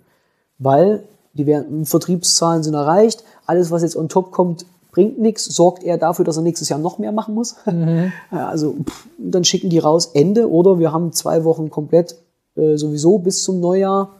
Weil 0.58 1.02
die 1.32 1.46
werden, 1.46 1.84
Vertriebszahlen 1.86 2.62
sind 2.62 2.74
erreicht, 2.74 3.24
alles, 3.46 3.72
was 3.72 3.82
jetzt 3.82 3.96
on 3.96 4.08
top 4.08 4.30
kommt, 4.30 4.64
bringt 4.92 5.18
nichts, 5.18 5.44
sorgt 5.46 5.82
eher 5.82 5.98
dafür, 5.98 6.24
dass 6.24 6.36
er 6.36 6.44
nächstes 6.44 6.68
Jahr 6.68 6.78
noch 6.78 6.98
mehr 6.98 7.10
machen 7.10 7.34
muss. 7.34 7.56
Ja, 7.66 8.48
Also 8.48 8.76
pff, 8.84 9.08
dann 9.18 9.42
schicken 9.42 9.70
die 9.70 9.80
raus 9.80 10.12
Ende 10.14 10.48
oder 10.48 10.78
wir 10.78 10.92
haben 10.92 11.12
zwei 11.12 11.42
Wochen 11.42 11.68
komplett 11.68 12.16
äh, 12.54 12.76
sowieso 12.76 13.18
bis 13.18 13.42
zum 13.42 13.58
Neujahr 13.58 14.14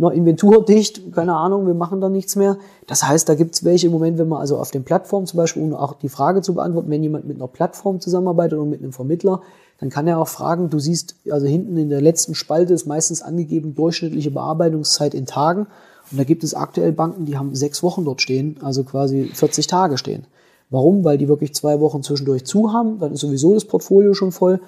noch 0.00 0.10
inventurdicht, 0.10 1.12
keine 1.12 1.36
Ahnung, 1.36 1.66
wir 1.66 1.74
machen 1.74 2.00
da 2.00 2.08
nichts 2.08 2.34
mehr. 2.34 2.56
Das 2.86 3.06
heißt, 3.06 3.28
da 3.28 3.34
gibt 3.34 3.54
es 3.54 3.64
welche 3.64 3.86
im 3.86 3.92
Moment, 3.92 4.16
wenn 4.18 4.28
man 4.28 4.40
also 4.40 4.56
auf 4.56 4.70
den 4.70 4.82
Plattformen 4.82 5.26
zum 5.26 5.36
Beispiel, 5.36 5.62
um 5.62 5.74
auch 5.74 5.92
die 5.92 6.08
Frage 6.08 6.40
zu 6.40 6.54
beantworten, 6.54 6.90
wenn 6.90 7.02
jemand 7.02 7.26
mit 7.26 7.36
einer 7.36 7.48
Plattform 7.48 8.00
zusammenarbeitet 8.00 8.58
und 8.58 8.70
mit 8.70 8.82
einem 8.82 8.94
Vermittler, 8.94 9.42
dann 9.78 9.90
kann 9.90 10.06
er 10.06 10.18
auch 10.18 10.28
fragen, 10.28 10.70
du 10.70 10.78
siehst, 10.78 11.16
also 11.30 11.46
hinten 11.46 11.76
in 11.76 11.90
der 11.90 12.00
letzten 12.00 12.34
Spalte 12.34 12.72
ist 12.72 12.86
meistens 12.86 13.20
angegeben 13.20 13.74
durchschnittliche 13.74 14.30
Bearbeitungszeit 14.30 15.12
in 15.12 15.26
Tagen. 15.26 15.66
Und 16.10 16.18
da 16.18 16.24
gibt 16.24 16.44
es 16.44 16.54
aktuell 16.54 16.92
Banken, 16.92 17.26
die 17.26 17.36
haben 17.36 17.54
sechs 17.54 17.82
Wochen 17.82 18.04
dort 18.04 18.22
stehen, 18.22 18.56
also 18.62 18.84
quasi 18.84 19.30
40 19.34 19.66
Tage 19.66 19.98
stehen. 19.98 20.24
Warum? 20.70 21.04
Weil 21.04 21.18
die 21.18 21.28
wirklich 21.28 21.54
zwei 21.54 21.78
Wochen 21.80 22.02
zwischendurch 22.02 22.46
zu 22.46 22.72
haben, 22.72 22.98
dann 23.00 23.12
ist 23.12 23.20
sowieso 23.20 23.52
das 23.52 23.66
Portfolio 23.66 24.14
schon 24.14 24.32
voll. 24.32 24.60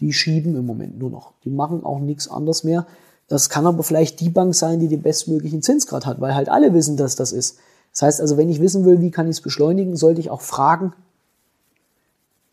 Die 0.00 0.12
schieben 0.12 0.56
im 0.56 0.66
Moment 0.66 0.98
nur 0.98 1.10
noch. 1.10 1.32
Die 1.44 1.50
machen 1.50 1.84
auch 1.84 2.00
nichts 2.00 2.28
anderes 2.28 2.64
mehr. 2.64 2.86
Das 3.30 3.48
kann 3.48 3.64
aber 3.64 3.84
vielleicht 3.84 4.18
die 4.18 4.28
Bank 4.28 4.56
sein, 4.56 4.80
die 4.80 4.88
den 4.88 5.02
bestmöglichen 5.02 5.62
Zinsgrad 5.62 6.04
hat, 6.04 6.20
weil 6.20 6.34
halt 6.34 6.48
alle 6.48 6.74
wissen, 6.74 6.96
dass 6.96 7.14
das 7.14 7.30
ist. 7.30 7.60
Das 7.92 8.02
heißt 8.02 8.20
also, 8.20 8.36
wenn 8.36 8.50
ich 8.50 8.60
wissen 8.60 8.84
will, 8.84 9.00
wie 9.00 9.12
kann 9.12 9.26
ich 9.26 9.36
es 9.36 9.40
beschleunigen, 9.40 9.94
sollte 9.96 10.20
ich 10.20 10.30
auch 10.30 10.40
fragen, 10.40 10.92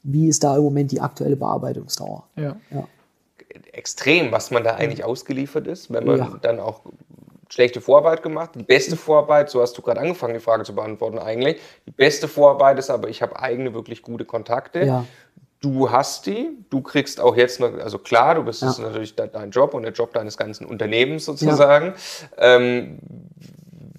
wie 0.04 0.28
ist 0.28 0.44
da 0.44 0.56
im 0.56 0.64
Moment 0.64 0.92
die 0.92 1.02
aktuelle 1.02 1.36
Bearbeitungsdauer. 1.36 2.26
Ja. 2.36 2.58
ja. 2.70 2.88
Extrem, 3.72 4.32
was 4.32 4.52
man 4.52 4.64
da 4.64 4.76
eigentlich 4.76 5.04
ausgeliefert 5.04 5.66
ist, 5.66 5.92
wenn 5.92 6.06
man 6.06 6.20
ja. 6.20 6.38
dann 6.44 6.60
auch 6.60 6.82
schlechte 7.50 7.82
Vorarbeit 7.82 8.22
gemacht. 8.22 8.52
Die 8.54 8.62
beste 8.62 8.98
Vorarbeit, 8.98 9.50
so 9.50 9.62
hast 9.62 9.76
du 9.80 9.82
gerade 9.82 10.00
angefangen, 10.00 10.36
die 10.36 10.40
Frage 10.40 10.64
zu 10.64 10.76
beantworten 10.76 11.18
eigentlich. 11.18 11.60
Die 11.88 11.92
beste 11.92 12.28
Vorarbeit 12.28 12.78
ist 12.78 12.92
aber, 12.92 13.10
ich 13.10 13.24
habe 13.24 13.40
eigene 13.40 13.74
wirklich 13.74 14.04
gute 14.04 14.26
Kontakte. 14.26 14.86
Ja 14.86 15.06
du 15.68 15.92
hast 15.92 16.26
die, 16.26 16.58
du 16.70 16.82
kriegst 16.82 17.20
auch 17.20 17.36
jetzt 17.36 17.60
noch, 17.60 17.74
also 17.78 17.98
klar, 17.98 18.36
du 18.36 18.44
bist, 18.44 18.62
ja. 18.62 18.68
das 18.68 18.80
natürlich 18.80 19.16
dein 19.16 19.52
Job 19.52 19.74
und 19.74 19.84
der 19.84 19.92
Job 19.92 20.14
deines 20.14 20.38
ganzen 20.38 20.66
Unternehmens 20.66 21.26
sozusagen. 21.26 21.94
Ja. 22.38 22.56
Ähm, 22.56 23.00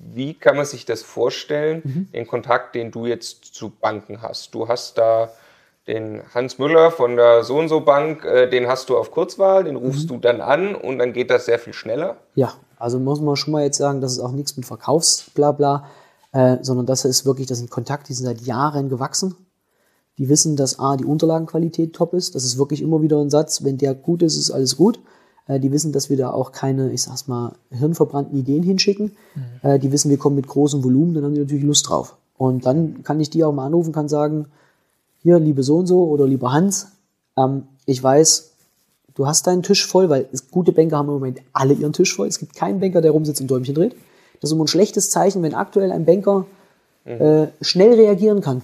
wie 0.00 0.34
kann 0.34 0.56
man 0.56 0.64
sich 0.64 0.84
das 0.84 1.02
vorstellen, 1.02 1.82
mhm. 1.84 2.12
den 2.12 2.26
Kontakt, 2.26 2.74
den 2.74 2.90
du 2.90 3.06
jetzt 3.06 3.44
zu 3.44 3.70
Banken 3.70 4.22
hast? 4.22 4.54
Du 4.54 4.68
hast 4.68 4.98
da 4.98 5.30
den 5.86 6.22
Hans 6.34 6.58
Müller 6.58 6.90
von 6.90 7.16
der 7.16 7.44
So 7.44 7.58
und 7.58 7.68
So 7.68 7.80
Bank, 7.80 8.24
äh, 8.24 8.48
den 8.48 8.66
hast 8.66 8.88
du 8.88 8.96
auf 8.96 9.10
Kurzwahl, 9.10 9.64
den 9.64 9.76
rufst 9.76 10.04
mhm. 10.04 10.08
du 10.08 10.18
dann 10.18 10.40
an 10.40 10.74
und 10.74 10.98
dann 10.98 11.12
geht 11.12 11.30
das 11.30 11.46
sehr 11.46 11.58
viel 11.58 11.72
schneller. 11.72 12.16
Ja, 12.34 12.54
also 12.78 12.98
muss 12.98 13.20
man 13.20 13.36
schon 13.36 13.52
mal 13.52 13.64
jetzt 13.64 13.78
sagen, 13.78 14.00
das 14.00 14.12
ist 14.12 14.20
auch 14.20 14.32
nichts 14.32 14.56
mit 14.56 14.66
Verkaufsblabla, 14.66 15.84
äh, 16.32 16.56
sondern 16.62 16.86
das 16.86 17.04
ist 17.04 17.26
wirklich, 17.26 17.46
das 17.46 17.58
sind 17.58 17.70
Kontakte, 17.70 18.08
die 18.08 18.14
sind 18.14 18.26
seit 18.26 18.40
Jahren 18.40 18.88
gewachsen. 18.88 19.36
Die 20.18 20.28
wissen, 20.28 20.56
dass 20.56 20.78
A, 20.78 20.96
die 20.96 21.04
Unterlagenqualität 21.04 21.92
top 21.94 22.12
ist. 22.12 22.34
Das 22.34 22.44
ist 22.44 22.58
wirklich 22.58 22.82
immer 22.82 23.02
wieder 23.02 23.20
ein 23.20 23.30
Satz, 23.30 23.64
wenn 23.64 23.78
der 23.78 23.94
gut 23.94 24.22
ist, 24.22 24.36
ist 24.36 24.50
alles 24.50 24.76
gut. 24.76 24.98
Äh, 25.46 25.60
die 25.60 25.72
wissen, 25.72 25.92
dass 25.92 26.10
wir 26.10 26.16
da 26.16 26.30
auch 26.30 26.52
keine, 26.52 26.92
ich 26.92 27.02
sag's 27.02 27.26
mal, 27.26 27.54
hirnverbrannten 27.70 28.36
Ideen 28.38 28.62
hinschicken. 28.62 29.12
Mhm. 29.34 29.68
Äh, 29.68 29.78
die 29.78 29.90
wissen, 29.92 30.10
wir 30.10 30.18
kommen 30.18 30.36
mit 30.36 30.46
großem 30.46 30.84
Volumen, 30.84 31.14
dann 31.14 31.24
haben 31.24 31.34
die 31.34 31.40
natürlich 31.40 31.64
Lust 31.64 31.88
drauf. 31.88 32.16
Und 32.36 32.66
dann 32.66 33.02
kann 33.02 33.18
ich 33.20 33.30
die 33.30 33.42
auch 33.44 33.52
mal 33.52 33.66
anrufen, 33.66 33.92
kann 33.92 34.08
sagen, 34.08 34.46
hier, 35.22 35.38
liebe 35.38 35.62
so 35.62 35.78
und 35.78 35.86
so 35.86 36.04
oder 36.04 36.26
lieber 36.26 36.52
Hans, 36.52 36.88
ähm, 37.36 37.64
ich 37.86 38.02
weiß, 38.02 38.52
du 39.14 39.26
hast 39.26 39.46
deinen 39.46 39.62
Tisch 39.62 39.86
voll, 39.86 40.08
weil 40.08 40.28
gute 40.50 40.72
Banker 40.72 40.98
haben 40.98 41.08
im 41.08 41.14
Moment 41.14 41.40
alle 41.52 41.74
ihren 41.74 41.92
Tisch 41.92 42.14
voll. 42.14 42.28
Es 42.28 42.38
gibt 42.38 42.54
keinen 42.54 42.80
Banker, 42.80 43.00
der 43.00 43.10
rumsitzt 43.10 43.40
und 43.40 43.50
Däumchen 43.50 43.74
dreht. 43.74 43.96
Das 44.40 44.50
ist 44.50 44.54
immer 44.54 44.64
ein 44.64 44.68
schlechtes 44.68 45.10
Zeichen, 45.10 45.42
wenn 45.42 45.54
aktuell 45.54 45.90
ein 45.90 46.04
Banker 46.04 46.46
mhm. 47.04 47.10
äh, 47.10 47.48
schnell 47.60 47.94
reagieren 47.94 48.40
kann. 48.40 48.62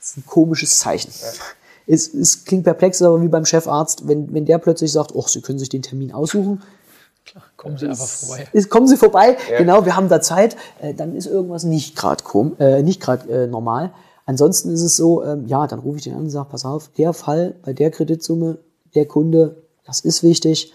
Das 0.00 0.08
ist 0.08 0.16
ein 0.16 0.26
komisches 0.26 0.78
Zeichen. 0.78 1.12
Ja. 1.20 1.28
Es, 1.86 2.14
es 2.14 2.44
klingt 2.44 2.64
perplex, 2.64 3.02
aber 3.02 3.20
wie 3.20 3.28
beim 3.28 3.44
Chefarzt, 3.44 4.08
wenn, 4.08 4.32
wenn 4.32 4.46
der 4.46 4.58
plötzlich 4.58 4.90
sagt, 4.92 5.14
oh, 5.14 5.26
Sie 5.26 5.42
können 5.42 5.58
sich 5.58 5.68
den 5.68 5.82
Termin 5.82 6.12
aussuchen, 6.12 6.62
Klar, 7.26 7.44
kommen 7.58 7.76
Sie 7.76 7.86
einfach 7.86 8.06
vorbei. 8.06 8.48
Ist, 8.52 8.70
kommen 8.70 8.88
Sie 8.88 8.96
vorbei, 8.96 9.36
ja. 9.50 9.58
genau, 9.58 9.84
wir 9.84 9.94
haben 9.94 10.08
da 10.08 10.22
Zeit, 10.22 10.56
äh, 10.80 10.94
dann 10.94 11.14
ist 11.14 11.26
irgendwas 11.26 11.64
nicht 11.64 11.94
gerade 11.94 12.24
äh, 12.58 12.82
nicht 12.82 13.06
äh, 13.06 13.46
normal. 13.46 13.92
Ansonsten 14.24 14.72
ist 14.72 14.82
es 14.82 14.96
so, 14.96 15.22
ähm, 15.22 15.46
ja, 15.46 15.66
dann 15.66 15.80
rufe 15.80 15.98
ich 15.98 16.04
den 16.04 16.14
an 16.14 16.20
und 16.20 16.30
sage, 16.30 16.48
pass 16.50 16.64
auf, 16.64 16.88
der 16.96 17.12
Fall 17.12 17.54
bei 17.62 17.74
der 17.74 17.90
Kreditsumme, 17.90 18.58
der 18.94 19.04
Kunde, 19.04 19.62
das 19.84 20.00
ist 20.00 20.22
wichtig, 20.22 20.72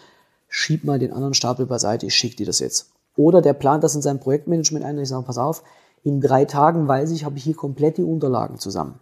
schieb 0.48 0.84
mal 0.84 1.00
den 1.00 1.12
anderen 1.12 1.34
Stapel 1.34 1.66
beiseite, 1.66 2.06
ich 2.06 2.16
schicke 2.16 2.36
dir 2.36 2.46
das 2.46 2.60
jetzt. 2.60 2.92
Oder 3.18 3.42
der 3.42 3.54
plant 3.54 3.84
das 3.84 3.96
in 3.96 4.04
seinem 4.04 4.20
Projektmanagement 4.20 4.86
ein 4.86 4.98
und 4.98 5.04
ich 5.04 5.10
sage, 5.10 5.26
pass 5.26 5.40
auf, 5.40 5.64
in 6.04 6.22
drei 6.22 6.46
Tagen 6.46 6.88
weiß 6.88 7.10
ich, 7.12 7.26
habe 7.26 7.38
ich 7.38 7.44
hier 7.44 7.56
komplett 7.56 7.98
die 7.98 8.04
Unterlagen 8.04 8.60
zusammen 8.60 9.00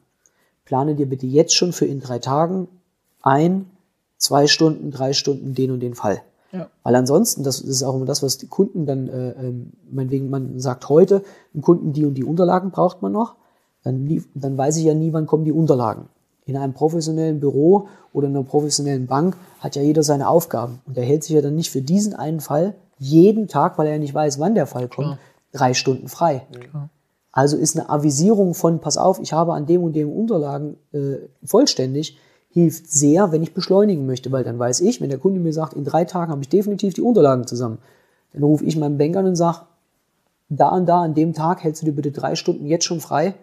plane 0.65 0.95
dir 0.95 1.07
bitte 1.07 1.25
jetzt 1.25 1.55
schon 1.55 1.73
für 1.73 1.85
in 1.85 1.99
drei 1.99 2.19
Tagen 2.19 2.67
ein, 3.21 3.65
zwei 4.17 4.47
Stunden, 4.47 4.91
drei 4.91 5.13
Stunden 5.13 5.53
den 5.53 5.71
und 5.71 5.79
den 5.79 5.95
Fall. 5.95 6.21
Ja. 6.51 6.67
Weil 6.83 6.95
ansonsten, 6.95 7.43
das 7.43 7.59
ist 7.59 7.83
auch 7.83 7.95
immer 7.95 8.05
das, 8.05 8.21
was 8.21 8.37
die 8.37 8.47
Kunden 8.47 8.85
dann, 8.85 9.09
äh, 9.09 9.29
äh, 9.29 9.53
meinetwegen, 9.91 10.29
man 10.29 10.59
sagt 10.59 10.87
heute, 10.87 11.23
dem 11.53 11.61
Kunden 11.61 11.93
die 11.93 12.05
und 12.05 12.13
die 12.13 12.23
Unterlagen 12.23 12.71
braucht 12.71 13.01
man 13.01 13.11
noch, 13.11 13.35
dann, 13.83 14.23
dann 14.35 14.57
weiß 14.57 14.77
ich 14.77 14.85
ja 14.85 14.93
nie, 14.93 15.11
wann 15.11 15.25
kommen 15.25 15.45
die 15.45 15.51
Unterlagen. 15.51 16.05
In 16.45 16.55
einem 16.57 16.73
professionellen 16.73 17.39
Büro 17.39 17.87
oder 18.11 18.27
in 18.27 18.35
einer 18.35 18.45
professionellen 18.45 19.07
Bank 19.07 19.35
hat 19.59 19.75
ja 19.75 19.81
jeder 19.81 20.03
seine 20.03 20.27
Aufgaben. 20.27 20.79
Und 20.85 20.97
er 20.97 21.03
hält 21.03 21.23
sich 21.23 21.35
ja 21.35 21.41
dann 21.41 21.55
nicht 21.55 21.71
für 21.71 21.81
diesen 21.81 22.13
einen 22.13 22.39
Fall 22.39 22.75
jeden 22.99 23.47
Tag, 23.47 23.77
weil 23.77 23.87
er 23.87 23.93
ja 23.93 23.99
nicht 23.99 24.13
weiß, 24.13 24.39
wann 24.39 24.53
der 24.53 24.67
Fall 24.67 24.87
kommt, 24.87 25.07
Klar. 25.07 25.19
drei 25.51 25.73
Stunden 25.73 26.07
frei. 26.07 26.45
Klar. 26.69 26.89
Also 27.33 27.57
ist 27.57 27.77
eine 27.77 27.89
Avisierung 27.89 28.53
von, 28.53 28.79
pass 28.79 28.95
auf, 28.95 29.19
ich 29.19 29.33
habe 29.33 29.53
an 29.53 29.65
dem 29.65 29.83
und 29.83 29.95
dem 29.95 30.09
Unterlagen 30.09 30.77
äh, 30.93 31.17
vollständig, 31.43 32.17
hilft 32.49 32.91
sehr, 32.91 33.31
wenn 33.31 33.41
ich 33.41 33.55
beschleunigen 33.55 34.05
möchte, 34.05 34.31
weil 34.31 34.43
dann 34.43 34.59
weiß 34.59 34.81
ich, 34.81 35.01
wenn 35.01 35.09
der 35.09 35.17
Kunde 35.17 35.39
mir 35.39 35.51
sagt, 35.51 35.73
in 35.73 35.83
drei 35.83 36.05
Tagen 36.05 36.31
habe 36.31 36.43
ich 36.43 36.49
definitiv 36.49 36.93
die 36.93 37.01
Unterlagen 37.01 37.47
zusammen, 37.47 37.79
dann 38.33 38.43
rufe 38.43 38.63
ich 38.63 38.77
meinen 38.77 38.99
Bank 38.99 39.17
an 39.17 39.25
und 39.25 39.35
sage, 39.35 39.61
da 40.49 40.69
und 40.69 40.85
da 40.85 41.01
an 41.01 41.15
dem 41.15 41.33
Tag 41.33 41.63
hältst 41.63 41.81
du 41.81 41.87
dir 41.87 41.93
bitte 41.93 42.11
drei 42.11 42.35
Stunden 42.35 42.67
jetzt 42.67 42.85
schon 42.85 43.01
frei. 43.01 43.33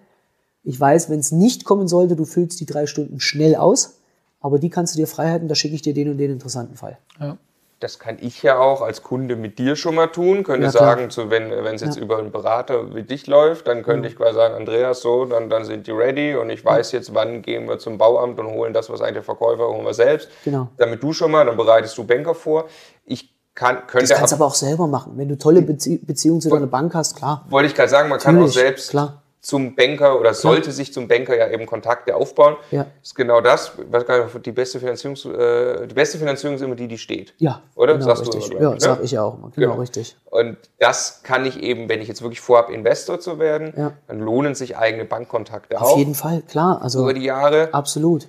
Ich 0.62 0.78
weiß, 0.78 1.10
wenn 1.10 1.18
es 1.18 1.32
nicht 1.32 1.64
kommen 1.64 1.88
sollte, 1.88 2.14
du 2.14 2.24
füllst 2.24 2.60
die 2.60 2.66
drei 2.66 2.86
Stunden 2.86 3.18
schnell 3.18 3.56
aus, 3.56 3.98
aber 4.40 4.60
die 4.60 4.70
kannst 4.70 4.94
du 4.94 4.98
dir 4.98 5.08
frei 5.08 5.30
halten, 5.30 5.48
da 5.48 5.56
schicke 5.56 5.74
ich 5.74 5.82
dir 5.82 5.94
den 5.94 6.10
und 6.10 6.18
den 6.18 6.30
interessanten 6.30 6.76
Fall. 6.76 6.96
Ja 7.18 7.36
das 7.80 7.98
kann 7.98 8.18
ich 8.20 8.42
ja 8.42 8.58
auch 8.58 8.82
als 8.82 9.02
Kunde 9.02 9.36
mit 9.36 9.58
dir 9.58 9.74
schon 9.74 9.94
mal 9.94 10.08
tun. 10.08 10.44
Könnte 10.44 10.66
ja, 10.66 10.70
sagen, 10.70 11.08
so, 11.08 11.30
wenn 11.30 11.50
es 11.50 11.80
jetzt 11.80 11.96
ja. 11.96 12.02
über 12.02 12.18
einen 12.18 12.30
Berater 12.30 12.94
wie 12.94 13.02
dich 13.02 13.26
läuft, 13.26 13.66
dann 13.68 13.82
könnte 13.82 14.06
ja. 14.06 14.12
ich 14.12 14.18
quasi 14.18 14.34
sagen, 14.34 14.54
Andreas, 14.54 15.00
so, 15.00 15.24
dann, 15.24 15.48
dann 15.48 15.64
sind 15.64 15.86
die 15.86 15.90
ready 15.90 16.36
und 16.36 16.50
ich 16.50 16.62
weiß 16.62 16.92
jetzt, 16.92 17.14
wann 17.14 17.40
gehen 17.40 17.68
wir 17.68 17.78
zum 17.78 17.96
Bauamt 17.96 18.38
und 18.38 18.48
holen 18.48 18.74
das, 18.74 18.90
was 18.90 19.00
eigentlich 19.00 19.14
der 19.14 19.22
Verkäufer 19.22 19.66
holen 19.66 19.86
wir 19.86 19.94
selbst. 19.94 20.28
Genau. 20.44 20.68
Damit 20.76 21.02
du 21.02 21.14
schon 21.14 21.30
mal, 21.30 21.46
dann 21.46 21.56
bereitest 21.56 21.96
du 21.96 22.04
Banker 22.04 22.34
vor. 22.34 22.66
Ich 23.06 23.34
kann, 23.54 23.86
könnte 23.86 24.08
das 24.08 24.18
kannst 24.18 24.32
du 24.32 24.36
aber 24.36 24.46
auch 24.46 24.54
selber 24.54 24.86
machen. 24.86 25.14
Wenn 25.16 25.28
du 25.28 25.38
tolle 25.38 25.62
Bezie 25.62 25.98
Beziehungen 25.98 26.42
zu 26.42 26.50
deiner 26.50 26.66
Bank 26.66 26.94
hast, 26.94 27.16
klar. 27.16 27.46
Wollte 27.48 27.68
ich 27.68 27.74
gerade 27.74 27.88
sagen, 27.88 28.10
man 28.10 28.18
Natürlich, 28.18 28.36
kann 28.36 28.44
auch 28.44 28.52
selbst 28.52 28.90
klar 28.90 29.19
zum 29.40 29.74
Banker 29.74 30.20
oder 30.20 30.34
sollte 30.34 30.66
ja. 30.66 30.72
sich 30.72 30.92
zum 30.92 31.08
Banker 31.08 31.36
ja 31.36 31.48
eben 31.48 31.64
Kontakte 31.64 32.14
aufbauen. 32.14 32.56
Ja. 32.70 32.84
Das 32.84 33.08
ist 33.08 33.14
genau 33.14 33.40
das, 33.40 33.72
was 33.90 34.04
die 34.44 34.52
beste 34.52 34.78
Finanzierungs, 34.78 35.24
äh, 35.24 35.86
die 35.86 35.94
beste 35.94 36.18
Finanzierung 36.18 36.56
ist 36.56 36.62
immer 36.62 36.74
die, 36.74 36.88
die 36.88 36.98
steht. 36.98 37.32
Ja. 37.38 37.62
Oder? 37.74 37.94
Genau, 37.94 38.04
Sagst 38.04 38.22
richtig. 38.22 38.50
du 38.50 38.56
immer, 38.56 38.62
Ja, 38.62 38.70
ne? 38.70 38.80
sag 38.80 39.02
ich 39.02 39.18
auch 39.18 39.38
immer. 39.38 39.50
Genau, 39.54 39.68
genau, 39.68 39.80
richtig. 39.80 40.16
Und 40.26 40.58
das 40.78 41.22
kann 41.22 41.46
ich 41.46 41.62
eben, 41.62 41.88
wenn 41.88 42.02
ich 42.02 42.08
jetzt 42.08 42.20
wirklich 42.20 42.40
vorhabe, 42.40 42.74
Investor 42.74 43.18
zu 43.18 43.38
werden, 43.38 43.72
ja. 43.76 43.92
dann 44.08 44.20
lohnen 44.20 44.54
sich 44.54 44.76
eigene 44.76 45.06
Bankkontakte 45.06 45.76
Auf 45.76 45.82
auch. 45.82 45.92
Auf 45.92 45.98
jeden 45.98 46.14
Fall, 46.14 46.42
klar. 46.42 46.82
Also 46.82 47.00
über 47.00 47.14
die 47.14 47.24
Jahre. 47.24 47.72
Absolut. 47.72 48.28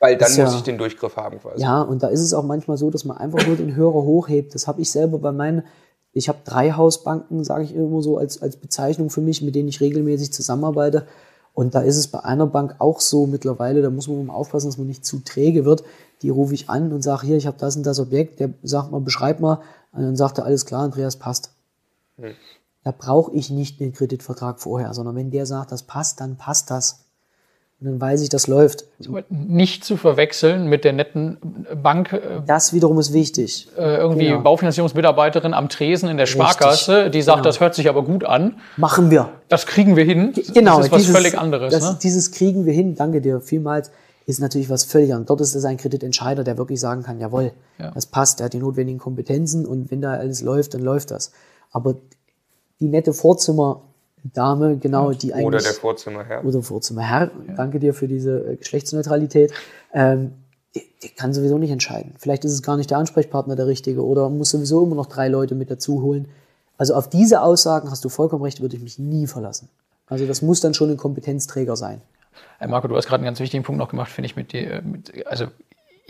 Weil 0.00 0.16
dann 0.16 0.34
muss 0.34 0.54
ich 0.54 0.62
den 0.62 0.78
Durchgriff 0.78 1.16
haben 1.16 1.40
quasi. 1.40 1.60
Ja, 1.60 1.82
und 1.82 2.02
da 2.02 2.08
ist 2.08 2.20
es 2.20 2.32
auch 2.32 2.44
manchmal 2.44 2.76
so, 2.76 2.88
dass 2.88 3.04
man 3.04 3.16
einfach 3.18 3.44
nur 3.46 3.56
den 3.56 3.74
Hörer 3.74 3.94
hochhebt. 3.94 4.54
Das 4.54 4.66
habe 4.68 4.80
ich 4.80 4.90
selber 4.90 5.18
bei 5.18 5.32
meinen 5.32 5.64
ich 6.18 6.28
habe 6.28 6.40
drei 6.44 6.72
Hausbanken, 6.72 7.44
sage 7.44 7.64
ich 7.64 7.74
immer 7.74 8.02
so 8.02 8.18
als, 8.18 8.42
als 8.42 8.56
Bezeichnung 8.56 9.08
für 9.08 9.20
mich, 9.20 9.40
mit 9.42 9.54
denen 9.54 9.68
ich 9.68 9.80
regelmäßig 9.80 10.32
zusammenarbeite. 10.32 11.06
Und 11.54 11.74
da 11.74 11.80
ist 11.80 11.96
es 11.96 12.08
bei 12.08 12.20
einer 12.20 12.46
Bank 12.46 12.76
auch 12.78 13.00
so 13.00 13.26
mittlerweile, 13.26 13.82
da 13.82 13.90
muss 13.90 14.08
man 14.08 14.26
mal 14.26 14.34
aufpassen, 14.34 14.68
dass 14.68 14.78
man 14.78 14.86
nicht 14.86 15.04
zu 15.04 15.20
träge 15.20 15.64
wird. 15.64 15.82
Die 16.22 16.30
rufe 16.30 16.54
ich 16.54 16.68
an 16.68 16.92
und 16.92 17.02
sage, 17.02 17.26
hier, 17.26 17.36
ich 17.36 17.46
habe 17.46 17.56
das 17.58 17.76
und 17.76 17.84
das 17.84 17.98
Objekt. 17.98 18.40
Der 18.40 18.50
sagt 18.62 18.90
mal, 18.90 19.00
beschreib 19.00 19.40
mal. 19.40 19.60
Und 19.92 20.02
dann 20.02 20.16
sagt 20.16 20.38
er, 20.38 20.44
alles 20.44 20.66
klar, 20.66 20.82
Andreas, 20.82 21.16
passt. 21.16 21.50
Hm. 22.16 22.34
Da 22.84 22.92
brauche 22.96 23.32
ich 23.32 23.50
nicht 23.50 23.80
den 23.80 23.92
Kreditvertrag 23.92 24.60
vorher, 24.60 24.94
sondern 24.94 25.16
wenn 25.16 25.30
der 25.30 25.46
sagt, 25.46 25.72
das 25.72 25.82
passt, 25.82 26.20
dann 26.20 26.36
passt 26.36 26.70
das. 26.70 27.04
Und 27.80 27.86
dann 27.86 28.00
weiß 28.00 28.22
ich, 28.22 28.28
das 28.28 28.48
läuft. 28.48 28.86
Nicht 29.28 29.84
zu 29.84 29.96
verwechseln 29.96 30.66
mit 30.66 30.82
der 30.82 30.92
netten 30.92 31.38
Bank. 31.80 32.12
Äh, 32.12 32.42
das 32.44 32.72
wiederum 32.72 32.98
ist 32.98 33.12
wichtig. 33.12 33.68
Äh, 33.76 33.98
irgendwie 33.98 34.26
genau. 34.26 34.40
Baufinanzierungsmitarbeiterin 34.40 35.54
am 35.54 35.68
Tresen 35.68 36.08
in 36.08 36.16
der 36.16 36.26
Sparkasse, 36.26 36.96
Richtig. 36.96 37.12
die 37.12 37.22
sagt, 37.22 37.36
genau. 37.36 37.44
das 37.44 37.60
hört 37.60 37.76
sich 37.76 37.88
aber 37.88 38.02
gut 38.02 38.24
an. 38.24 38.56
Machen 38.76 39.12
wir. 39.12 39.28
Das 39.48 39.64
kriegen 39.66 39.94
wir 39.94 40.04
hin. 40.04 40.32
Genau. 40.54 40.78
Das 40.78 40.86
ist 40.86 40.92
was 40.92 41.02
dieses, 41.02 41.16
völlig 41.16 41.38
anderes. 41.38 41.72
Das, 41.72 41.82
ne? 41.84 41.98
Dieses 42.02 42.32
kriegen 42.32 42.66
wir 42.66 42.72
hin, 42.72 42.96
danke 42.96 43.20
dir 43.20 43.40
vielmals, 43.40 43.92
ist 44.26 44.40
natürlich 44.40 44.68
was 44.68 44.82
völlig 44.82 45.12
anderes. 45.12 45.28
Dort 45.28 45.40
ist 45.42 45.54
es 45.54 45.64
ein 45.64 45.76
Kreditentscheider, 45.76 46.42
der 46.42 46.58
wirklich 46.58 46.80
sagen 46.80 47.04
kann, 47.04 47.20
jawohl, 47.20 47.52
ja. 47.78 47.92
das 47.92 48.06
passt, 48.06 48.40
der 48.40 48.46
hat 48.46 48.54
die 48.54 48.58
notwendigen 48.58 48.98
Kompetenzen 48.98 49.64
und 49.64 49.92
wenn 49.92 50.02
da 50.02 50.14
alles 50.14 50.42
läuft, 50.42 50.74
dann 50.74 50.82
läuft 50.82 51.12
das. 51.12 51.30
Aber 51.70 51.94
die 52.80 52.88
nette 52.88 53.12
Vorzimmer 53.12 53.82
Dame, 54.24 54.76
genau, 54.78 55.12
die 55.12 55.32
eigentlich. 55.32 55.46
Oder 55.46 55.58
der 55.58 55.72
Vorzimmerherr. 55.72 56.44
Oder 56.44 56.62
Vorzimmerherr. 56.62 57.30
Ja. 57.46 57.54
Danke 57.54 57.78
dir 57.80 57.94
für 57.94 58.08
diese 58.08 58.52
äh, 58.52 58.56
Geschlechtsneutralität. 58.56 59.52
Ähm, 59.92 60.32
der, 60.74 60.82
der 61.02 61.10
kann 61.10 61.32
sowieso 61.32 61.58
nicht 61.58 61.70
entscheiden. 61.70 62.14
Vielleicht 62.18 62.44
ist 62.44 62.52
es 62.52 62.62
gar 62.62 62.76
nicht 62.76 62.90
der 62.90 62.98
Ansprechpartner 62.98 63.56
der 63.56 63.66
Richtige 63.66 64.04
oder 64.04 64.28
muss 64.28 64.50
sowieso 64.50 64.84
immer 64.84 64.96
noch 64.96 65.06
drei 65.06 65.28
Leute 65.28 65.54
mit 65.54 65.70
dazu 65.70 66.02
holen. 66.02 66.28
Also 66.76 66.94
auf 66.94 67.08
diese 67.08 67.42
Aussagen 67.42 67.90
hast 67.90 68.04
du 68.04 68.08
vollkommen 68.08 68.44
recht, 68.44 68.60
würde 68.60 68.76
ich 68.76 68.82
mich 68.82 68.98
nie 68.98 69.26
verlassen. 69.26 69.68
Also 70.06 70.26
das 70.26 70.42
muss 70.42 70.60
dann 70.60 70.74
schon 70.74 70.90
ein 70.90 70.96
Kompetenzträger 70.96 71.76
sein. 71.76 72.00
Marco, 72.66 72.88
du 72.88 72.96
hast 72.96 73.06
gerade 73.06 73.20
einen 73.20 73.26
ganz 73.26 73.40
wichtigen 73.40 73.64
Punkt 73.64 73.78
noch 73.78 73.88
gemacht, 73.88 74.10
finde 74.10 74.26
ich, 74.26 74.36
mit 74.36 74.52
dir. 74.52 74.82
Mit, 74.82 75.26
also 75.26 75.46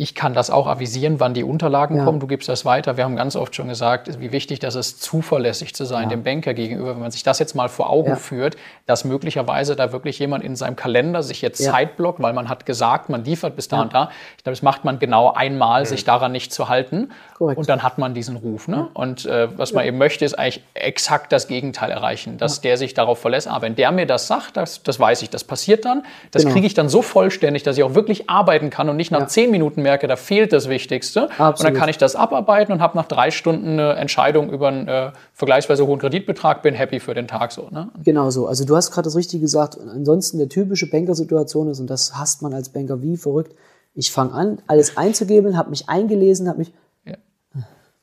ich 0.00 0.14
kann 0.14 0.32
das 0.32 0.48
auch 0.48 0.68
avisieren, 0.68 1.18
wann 1.18 1.34
die 1.34 1.42
Unterlagen 1.42 1.96
ja. 1.96 2.04
kommen. 2.04 2.20
Du 2.20 2.28
gibst 2.28 2.48
das 2.48 2.64
weiter. 2.64 2.96
Wir 2.96 3.02
haben 3.02 3.16
ganz 3.16 3.34
oft 3.34 3.56
schon 3.56 3.66
gesagt, 3.66 4.20
wie 4.20 4.30
wichtig 4.30 4.60
das 4.60 4.76
ist, 4.76 5.02
zuverlässig 5.02 5.74
zu 5.74 5.84
sein 5.84 6.04
ja. 6.04 6.10
dem 6.10 6.22
Banker 6.22 6.54
gegenüber. 6.54 6.90
Wenn 6.90 7.00
man 7.00 7.10
sich 7.10 7.24
das 7.24 7.40
jetzt 7.40 7.56
mal 7.56 7.68
vor 7.68 7.90
Augen 7.90 8.10
ja. 8.10 8.14
führt, 8.14 8.56
dass 8.86 9.04
möglicherweise 9.04 9.74
da 9.74 9.90
wirklich 9.90 10.20
jemand 10.20 10.44
in 10.44 10.54
seinem 10.54 10.76
Kalender 10.76 11.24
sich 11.24 11.42
jetzt 11.42 11.60
Zeit 11.64 11.96
blockt, 11.96 12.22
weil 12.22 12.32
man 12.32 12.48
hat 12.48 12.64
gesagt, 12.64 13.08
man 13.08 13.24
liefert 13.24 13.56
bis 13.56 13.66
da 13.66 13.82
und 13.82 13.92
da. 13.92 14.10
Ich 14.36 14.44
glaube, 14.44 14.54
das 14.54 14.62
macht 14.62 14.84
man 14.84 15.00
genau 15.00 15.32
einmal, 15.32 15.84
sich 15.84 16.04
daran 16.04 16.30
nicht 16.30 16.52
zu 16.52 16.68
halten. 16.68 17.10
Korrekt. 17.36 17.58
Und 17.58 17.68
dann 17.68 17.82
hat 17.82 17.98
man 17.98 18.14
diesen 18.14 18.36
Ruf. 18.36 18.68
Ne? 18.68 18.86
Und 18.94 19.26
äh, 19.26 19.48
was 19.58 19.72
man 19.72 19.84
eben 19.84 19.98
möchte, 19.98 20.24
ist 20.24 20.38
eigentlich 20.38 20.62
exakt 20.74 21.32
das 21.32 21.48
Gegenteil 21.48 21.90
erreichen, 21.90 22.38
dass 22.38 22.60
der 22.60 22.76
sich 22.76 22.94
darauf 22.94 23.18
verlässt. 23.18 23.48
Aber 23.48 23.62
wenn 23.62 23.74
der 23.74 23.90
mir 23.90 24.06
das 24.06 24.28
sagt, 24.28 24.56
das, 24.56 24.80
das 24.84 25.00
weiß 25.00 25.22
ich, 25.22 25.30
das 25.30 25.42
passiert 25.42 25.84
dann. 25.84 26.04
Das 26.30 26.42
genau. 26.42 26.52
kriege 26.52 26.68
ich 26.68 26.74
dann 26.74 26.88
so 26.88 27.02
vollständig, 27.02 27.64
dass 27.64 27.76
ich 27.76 27.82
auch 27.82 27.96
wirklich 27.96 28.30
arbeiten 28.30 28.70
kann 28.70 28.88
und 28.88 28.96
nicht 28.96 29.10
nach 29.10 29.26
zehn 29.26 29.50
Minuten 29.50 29.82
mehr 29.82 29.87
merke, 29.88 30.06
da 30.06 30.16
fehlt 30.16 30.52
das 30.52 30.68
Wichtigste. 30.68 31.30
Absolut. 31.30 31.58
Und 31.58 31.64
dann 31.64 31.74
kann 31.74 31.88
ich 31.88 31.98
das 31.98 32.14
abarbeiten 32.14 32.72
und 32.72 32.80
habe 32.80 32.96
nach 32.96 33.06
drei 33.06 33.30
Stunden 33.30 33.68
eine 33.80 33.94
Entscheidung 33.94 34.50
über 34.50 34.68
einen 34.68 34.86
äh, 34.86 35.12
vergleichsweise 35.32 35.86
hohen 35.86 35.98
Kreditbetrag, 35.98 36.62
bin 36.62 36.74
happy 36.74 37.00
für 37.00 37.14
den 37.14 37.26
Tag 37.26 37.52
so. 37.52 37.68
Ne? 37.70 37.88
Genau 38.04 38.30
so. 38.30 38.46
Also 38.46 38.64
du 38.64 38.76
hast 38.76 38.90
gerade 38.90 39.06
das 39.06 39.16
Richtige 39.16 39.40
gesagt. 39.40 39.78
Ansonsten 39.80 40.38
eine 40.38 40.48
typische 40.48 40.90
Bankersituation 40.90 41.68
ist, 41.68 41.80
und 41.80 41.88
das 41.88 42.18
hasst 42.18 42.42
man 42.42 42.52
als 42.52 42.68
Banker 42.68 43.00
wie 43.02 43.16
verrückt, 43.16 43.54
ich 43.94 44.12
fange 44.12 44.32
an, 44.32 44.58
alles 44.66 44.96
einzugeben, 44.96 45.56
habe 45.56 45.70
mich 45.70 45.88
eingelesen, 45.88 46.48
habe 46.48 46.58
mich... 46.58 46.72
Ja. 47.04 47.14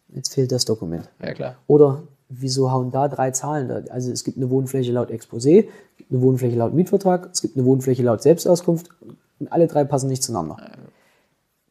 Jetzt 0.10 0.34
fehlt 0.34 0.52
das 0.52 0.66
Dokument. 0.66 1.08
Ja, 1.22 1.34
klar. 1.34 1.56
Oder 1.68 2.04
wieso 2.30 2.72
hauen 2.72 2.92
da 2.92 3.08
drei 3.08 3.32
Zahlen 3.32 3.68
da? 3.68 3.82
Also 3.92 4.12
es 4.12 4.24
gibt 4.24 4.38
eine 4.38 4.50
Wohnfläche 4.50 4.92
laut 4.92 5.12
Exposé, 5.12 5.68
eine 6.10 6.22
Wohnfläche 6.22 6.56
laut 6.56 6.74
Mietvertrag, 6.74 7.30
es 7.32 7.42
gibt 7.42 7.56
eine 7.56 7.66
Wohnfläche 7.66 8.04
laut 8.04 8.22
Selbstauskunft 8.22 8.90
und 9.40 9.52
alle 9.52 9.68
drei 9.68 9.84
passen 9.84 10.10
nicht 10.10 10.24
zueinander. 10.24 10.58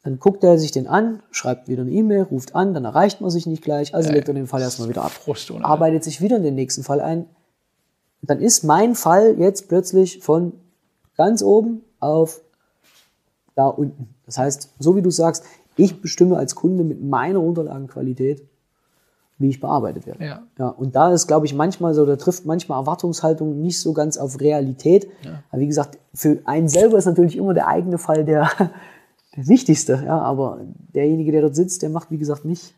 Dann 0.04 0.18
guckt 0.18 0.44
er 0.44 0.58
sich 0.58 0.70
den 0.70 0.86
an, 0.86 1.22
schreibt 1.30 1.66
wieder 1.66 1.80
eine 1.80 1.90
E-Mail, 1.90 2.24
ruft 2.24 2.54
an, 2.54 2.74
dann 2.74 2.84
erreicht 2.84 3.22
man 3.22 3.30
sich 3.30 3.46
nicht 3.46 3.64
gleich, 3.64 3.94
also 3.94 4.12
legt 4.12 4.28
er 4.28 4.34
den 4.34 4.46
Fall 4.46 4.60
erstmal 4.60 4.90
wieder 4.90 5.02
ab. 5.02 5.10
Frust, 5.10 5.50
oder? 5.50 5.64
Arbeitet 5.64 6.04
sich 6.04 6.20
wieder 6.20 6.36
in 6.36 6.42
den 6.42 6.54
nächsten 6.54 6.82
Fall 6.82 7.00
ein. 7.00 7.24
Dann 8.20 8.38
ist 8.38 8.64
mein 8.64 8.94
Fall 8.94 9.36
jetzt 9.38 9.66
plötzlich 9.68 10.20
von 10.20 10.52
ganz 11.16 11.42
oben 11.42 11.82
auf 12.00 12.42
da 13.54 13.66
unten. 13.66 14.14
Das 14.26 14.36
heißt, 14.36 14.74
so 14.78 14.94
wie 14.94 15.02
du 15.02 15.10
sagst, 15.10 15.44
ich 15.76 16.02
bestimme 16.02 16.36
als 16.36 16.54
Kunde 16.54 16.84
mit 16.84 17.02
meiner 17.02 17.40
Unterlagenqualität, 17.40 18.46
wie 19.38 19.48
ich 19.48 19.60
bearbeitet 19.60 20.06
werde. 20.06 20.22
Ja. 20.22 20.42
ja 20.58 20.68
und 20.68 20.94
da 20.94 21.12
ist, 21.12 21.26
glaube 21.26 21.46
ich, 21.46 21.54
manchmal 21.54 21.94
so, 21.94 22.04
da 22.04 22.16
trifft 22.16 22.44
manchmal 22.44 22.78
Erwartungshaltung 22.78 23.58
nicht 23.60 23.80
so 23.80 23.94
ganz 23.94 24.18
auf 24.18 24.38
Realität. 24.38 25.08
Ja. 25.22 25.42
Aber 25.50 25.60
wie 25.62 25.66
gesagt, 25.66 25.98
für 26.12 26.40
einen 26.44 26.68
selber 26.68 26.98
ist 26.98 27.06
natürlich 27.06 27.36
immer 27.36 27.54
der 27.54 27.68
eigene 27.68 27.96
Fall 27.96 28.24
der, 28.24 28.50
der 29.36 29.48
wichtigste, 29.48 30.02
ja, 30.04 30.18
aber 30.18 30.60
derjenige, 30.94 31.32
der 31.32 31.42
dort 31.42 31.56
sitzt, 31.56 31.82
der 31.82 31.90
macht, 31.90 32.10
wie 32.10 32.18
gesagt, 32.18 32.44
nicht, 32.44 32.74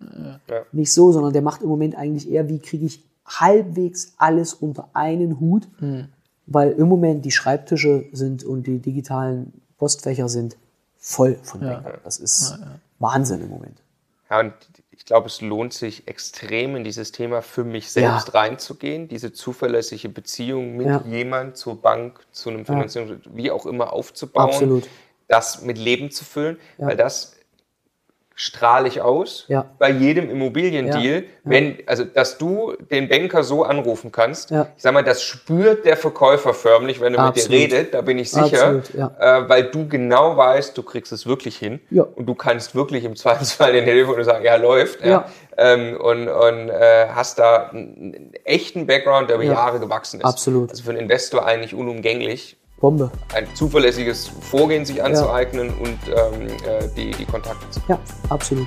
ja. 0.00 0.62
nicht 0.72 0.92
so, 0.92 1.12
sondern 1.12 1.32
der 1.32 1.42
macht 1.42 1.62
im 1.62 1.68
Moment 1.68 1.94
eigentlich 1.94 2.30
eher, 2.30 2.48
wie 2.48 2.58
kriege 2.58 2.86
ich 2.86 3.04
halbwegs 3.26 4.14
alles 4.16 4.54
unter 4.54 4.88
einen 4.92 5.38
Hut, 5.38 5.68
mhm. 5.80 6.08
weil 6.46 6.72
im 6.72 6.88
Moment 6.88 7.24
die 7.24 7.30
Schreibtische 7.30 8.06
sind 8.12 8.42
und 8.44 8.66
die 8.66 8.78
digitalen 8.78 9.52
Postfächer 9.78 10.28
sind 10.28 10.56
voll 10.98 11.38
von 11.42 11.62
ja. 11.62 11.82
Das 12.04 12.18
ist 12.18 12.56
ja, 12.58 12.80
Wahnsinn 12.98 13.42
im 13.42 13.48
Moment. 13.48 13.80
Ja, 14.28 14.40
und 14.40 14.52
ich 14.90 15.06
glaube, 15.06 15.28
es 15.28 15.40
lohnt 15.40 15.72
sich 15.72 16.08
extrem 16.08 16.76
in 16.76 16.84
dieses 16.84 17.12
Thema 17.12 17.40
für 17.40 17.64
mich 17.64 17.90
selbst 17.90 18.34
reinzugehen, 18.34 19.08
diese 19.08 19.32
zuverlässige 19.32 20.08
Beziehung 20.08 20.76
mit 20.76 21.06
jemand 21.06 21.56
zur 21.56 21.80
Bank, 21.80 22.20
zu 22.32 22.50
einem 22.50 22.66
Finanzierungs, 22.66 23.22
wie 23.32 23.50
auch 23.50 23.64
immer 23.64 23.92
aufzubauen. 23.92 24.50
Absolut 24.50 24.88
das 25.30 25.62
mit 25.62 25.78
Leben 25.78 26.10
zu 26.10 26.24
füllen, 26.24 26.58
ja. 26.78 26.88
weil 26.88 26.96
das 26.96 27.36
strahle 28.40 28.88
ich 28.88 29.02
aus 29.02 29.44
ja. 29.48 29.66
bei 29.78 29.90
jedem 29.90 30.30
Immobiliendeal, 30.30 31.04
ja. 31.04 31.22
wenn 31.44 31.76
also 31.84 32.04
dass 32.04 32.38
du 32.38 32.72
den 32.90 33.06
Banker 33.06 33.44
so 33.44 33.64
anrufen 33.64 34.12
kannst. 34.12 34.50
Ich 34.50 34.82
sag 34.82 34.94
mal, 34.94 35.04
das 35.04 35.22
spürt 35.22 35.84
der 35.84 35.98
Verkäufer 35.98 36.54
förmlich, 36.54 37.02
wenn 37.02 37.14
er 37.14 37.26
mit 37.26 37.36
dir 37.36 37.50
redet. 37.50 37.92
Da 37.92 38.00
bin 38.00 38.18
ich 38.18 38.30
sicher, 38.30 38.82
äh, 38.94 39.46
weil 39.46 39.64
du 39.64 39.86
genau 39.88 40.38
weißt, 40.38 40.76
du 40.76 40.82
kriegst 40.82 41.12
es 41.12 41.26
wirklich 41.26 41.58
hin 41.58 41.80
und 42.14 42.24
du 42.24 42.34
kannst 42.34 42.74
wirklich 42.74 43.04
im 43.04 43.14
Zweifelsfall 43.14 43.74
den 43.74 43.84
Telefon 43.84 44.24
sagen, 44.24 44.42
ja 44.42 44.56
läuft, 44.56 45.00
ähm, 45.58 45.98
und, 46.00 46.28
und 46.28 46.70
äh, 46.70 47.08
hast 47.10 47.38
da 47.38 47.68
einen 47.68 48.32
echten 48.44 48.86
Background, 48.86 49.28
der 49.28 49.36
über 49.36 49.44
Jahre 49.44 49.80
gewachsen 49.80 50.20
ist. 50.20 50.24
Absolut. 50.24 50.70
Also 50.70 50.82
für 50.84 50.90
einen 50.90 51.00
Investor 51.00 51.44
eigentlich 51.44 51.74
unumgänglich. 51.74 52.56
Bombe. 52.80 53.10
Ein 53.34 53.46
zuverlässiges 53.54 54.30
Vorgehen 54.40 54.84
sich 54.84 55.02
anzueignen 55.02 55.68
ja. 55.68 55.74
und 55.74 55.98
ähm, 56.08 56.46
äh, 56.48 56.88
die, 56.96 57.10
die 57.10 57.26
Kontakte 57.26 57.68
zu. 57.70 57.80
Ja, 57.88 57.98
absolut. 58.30 58.66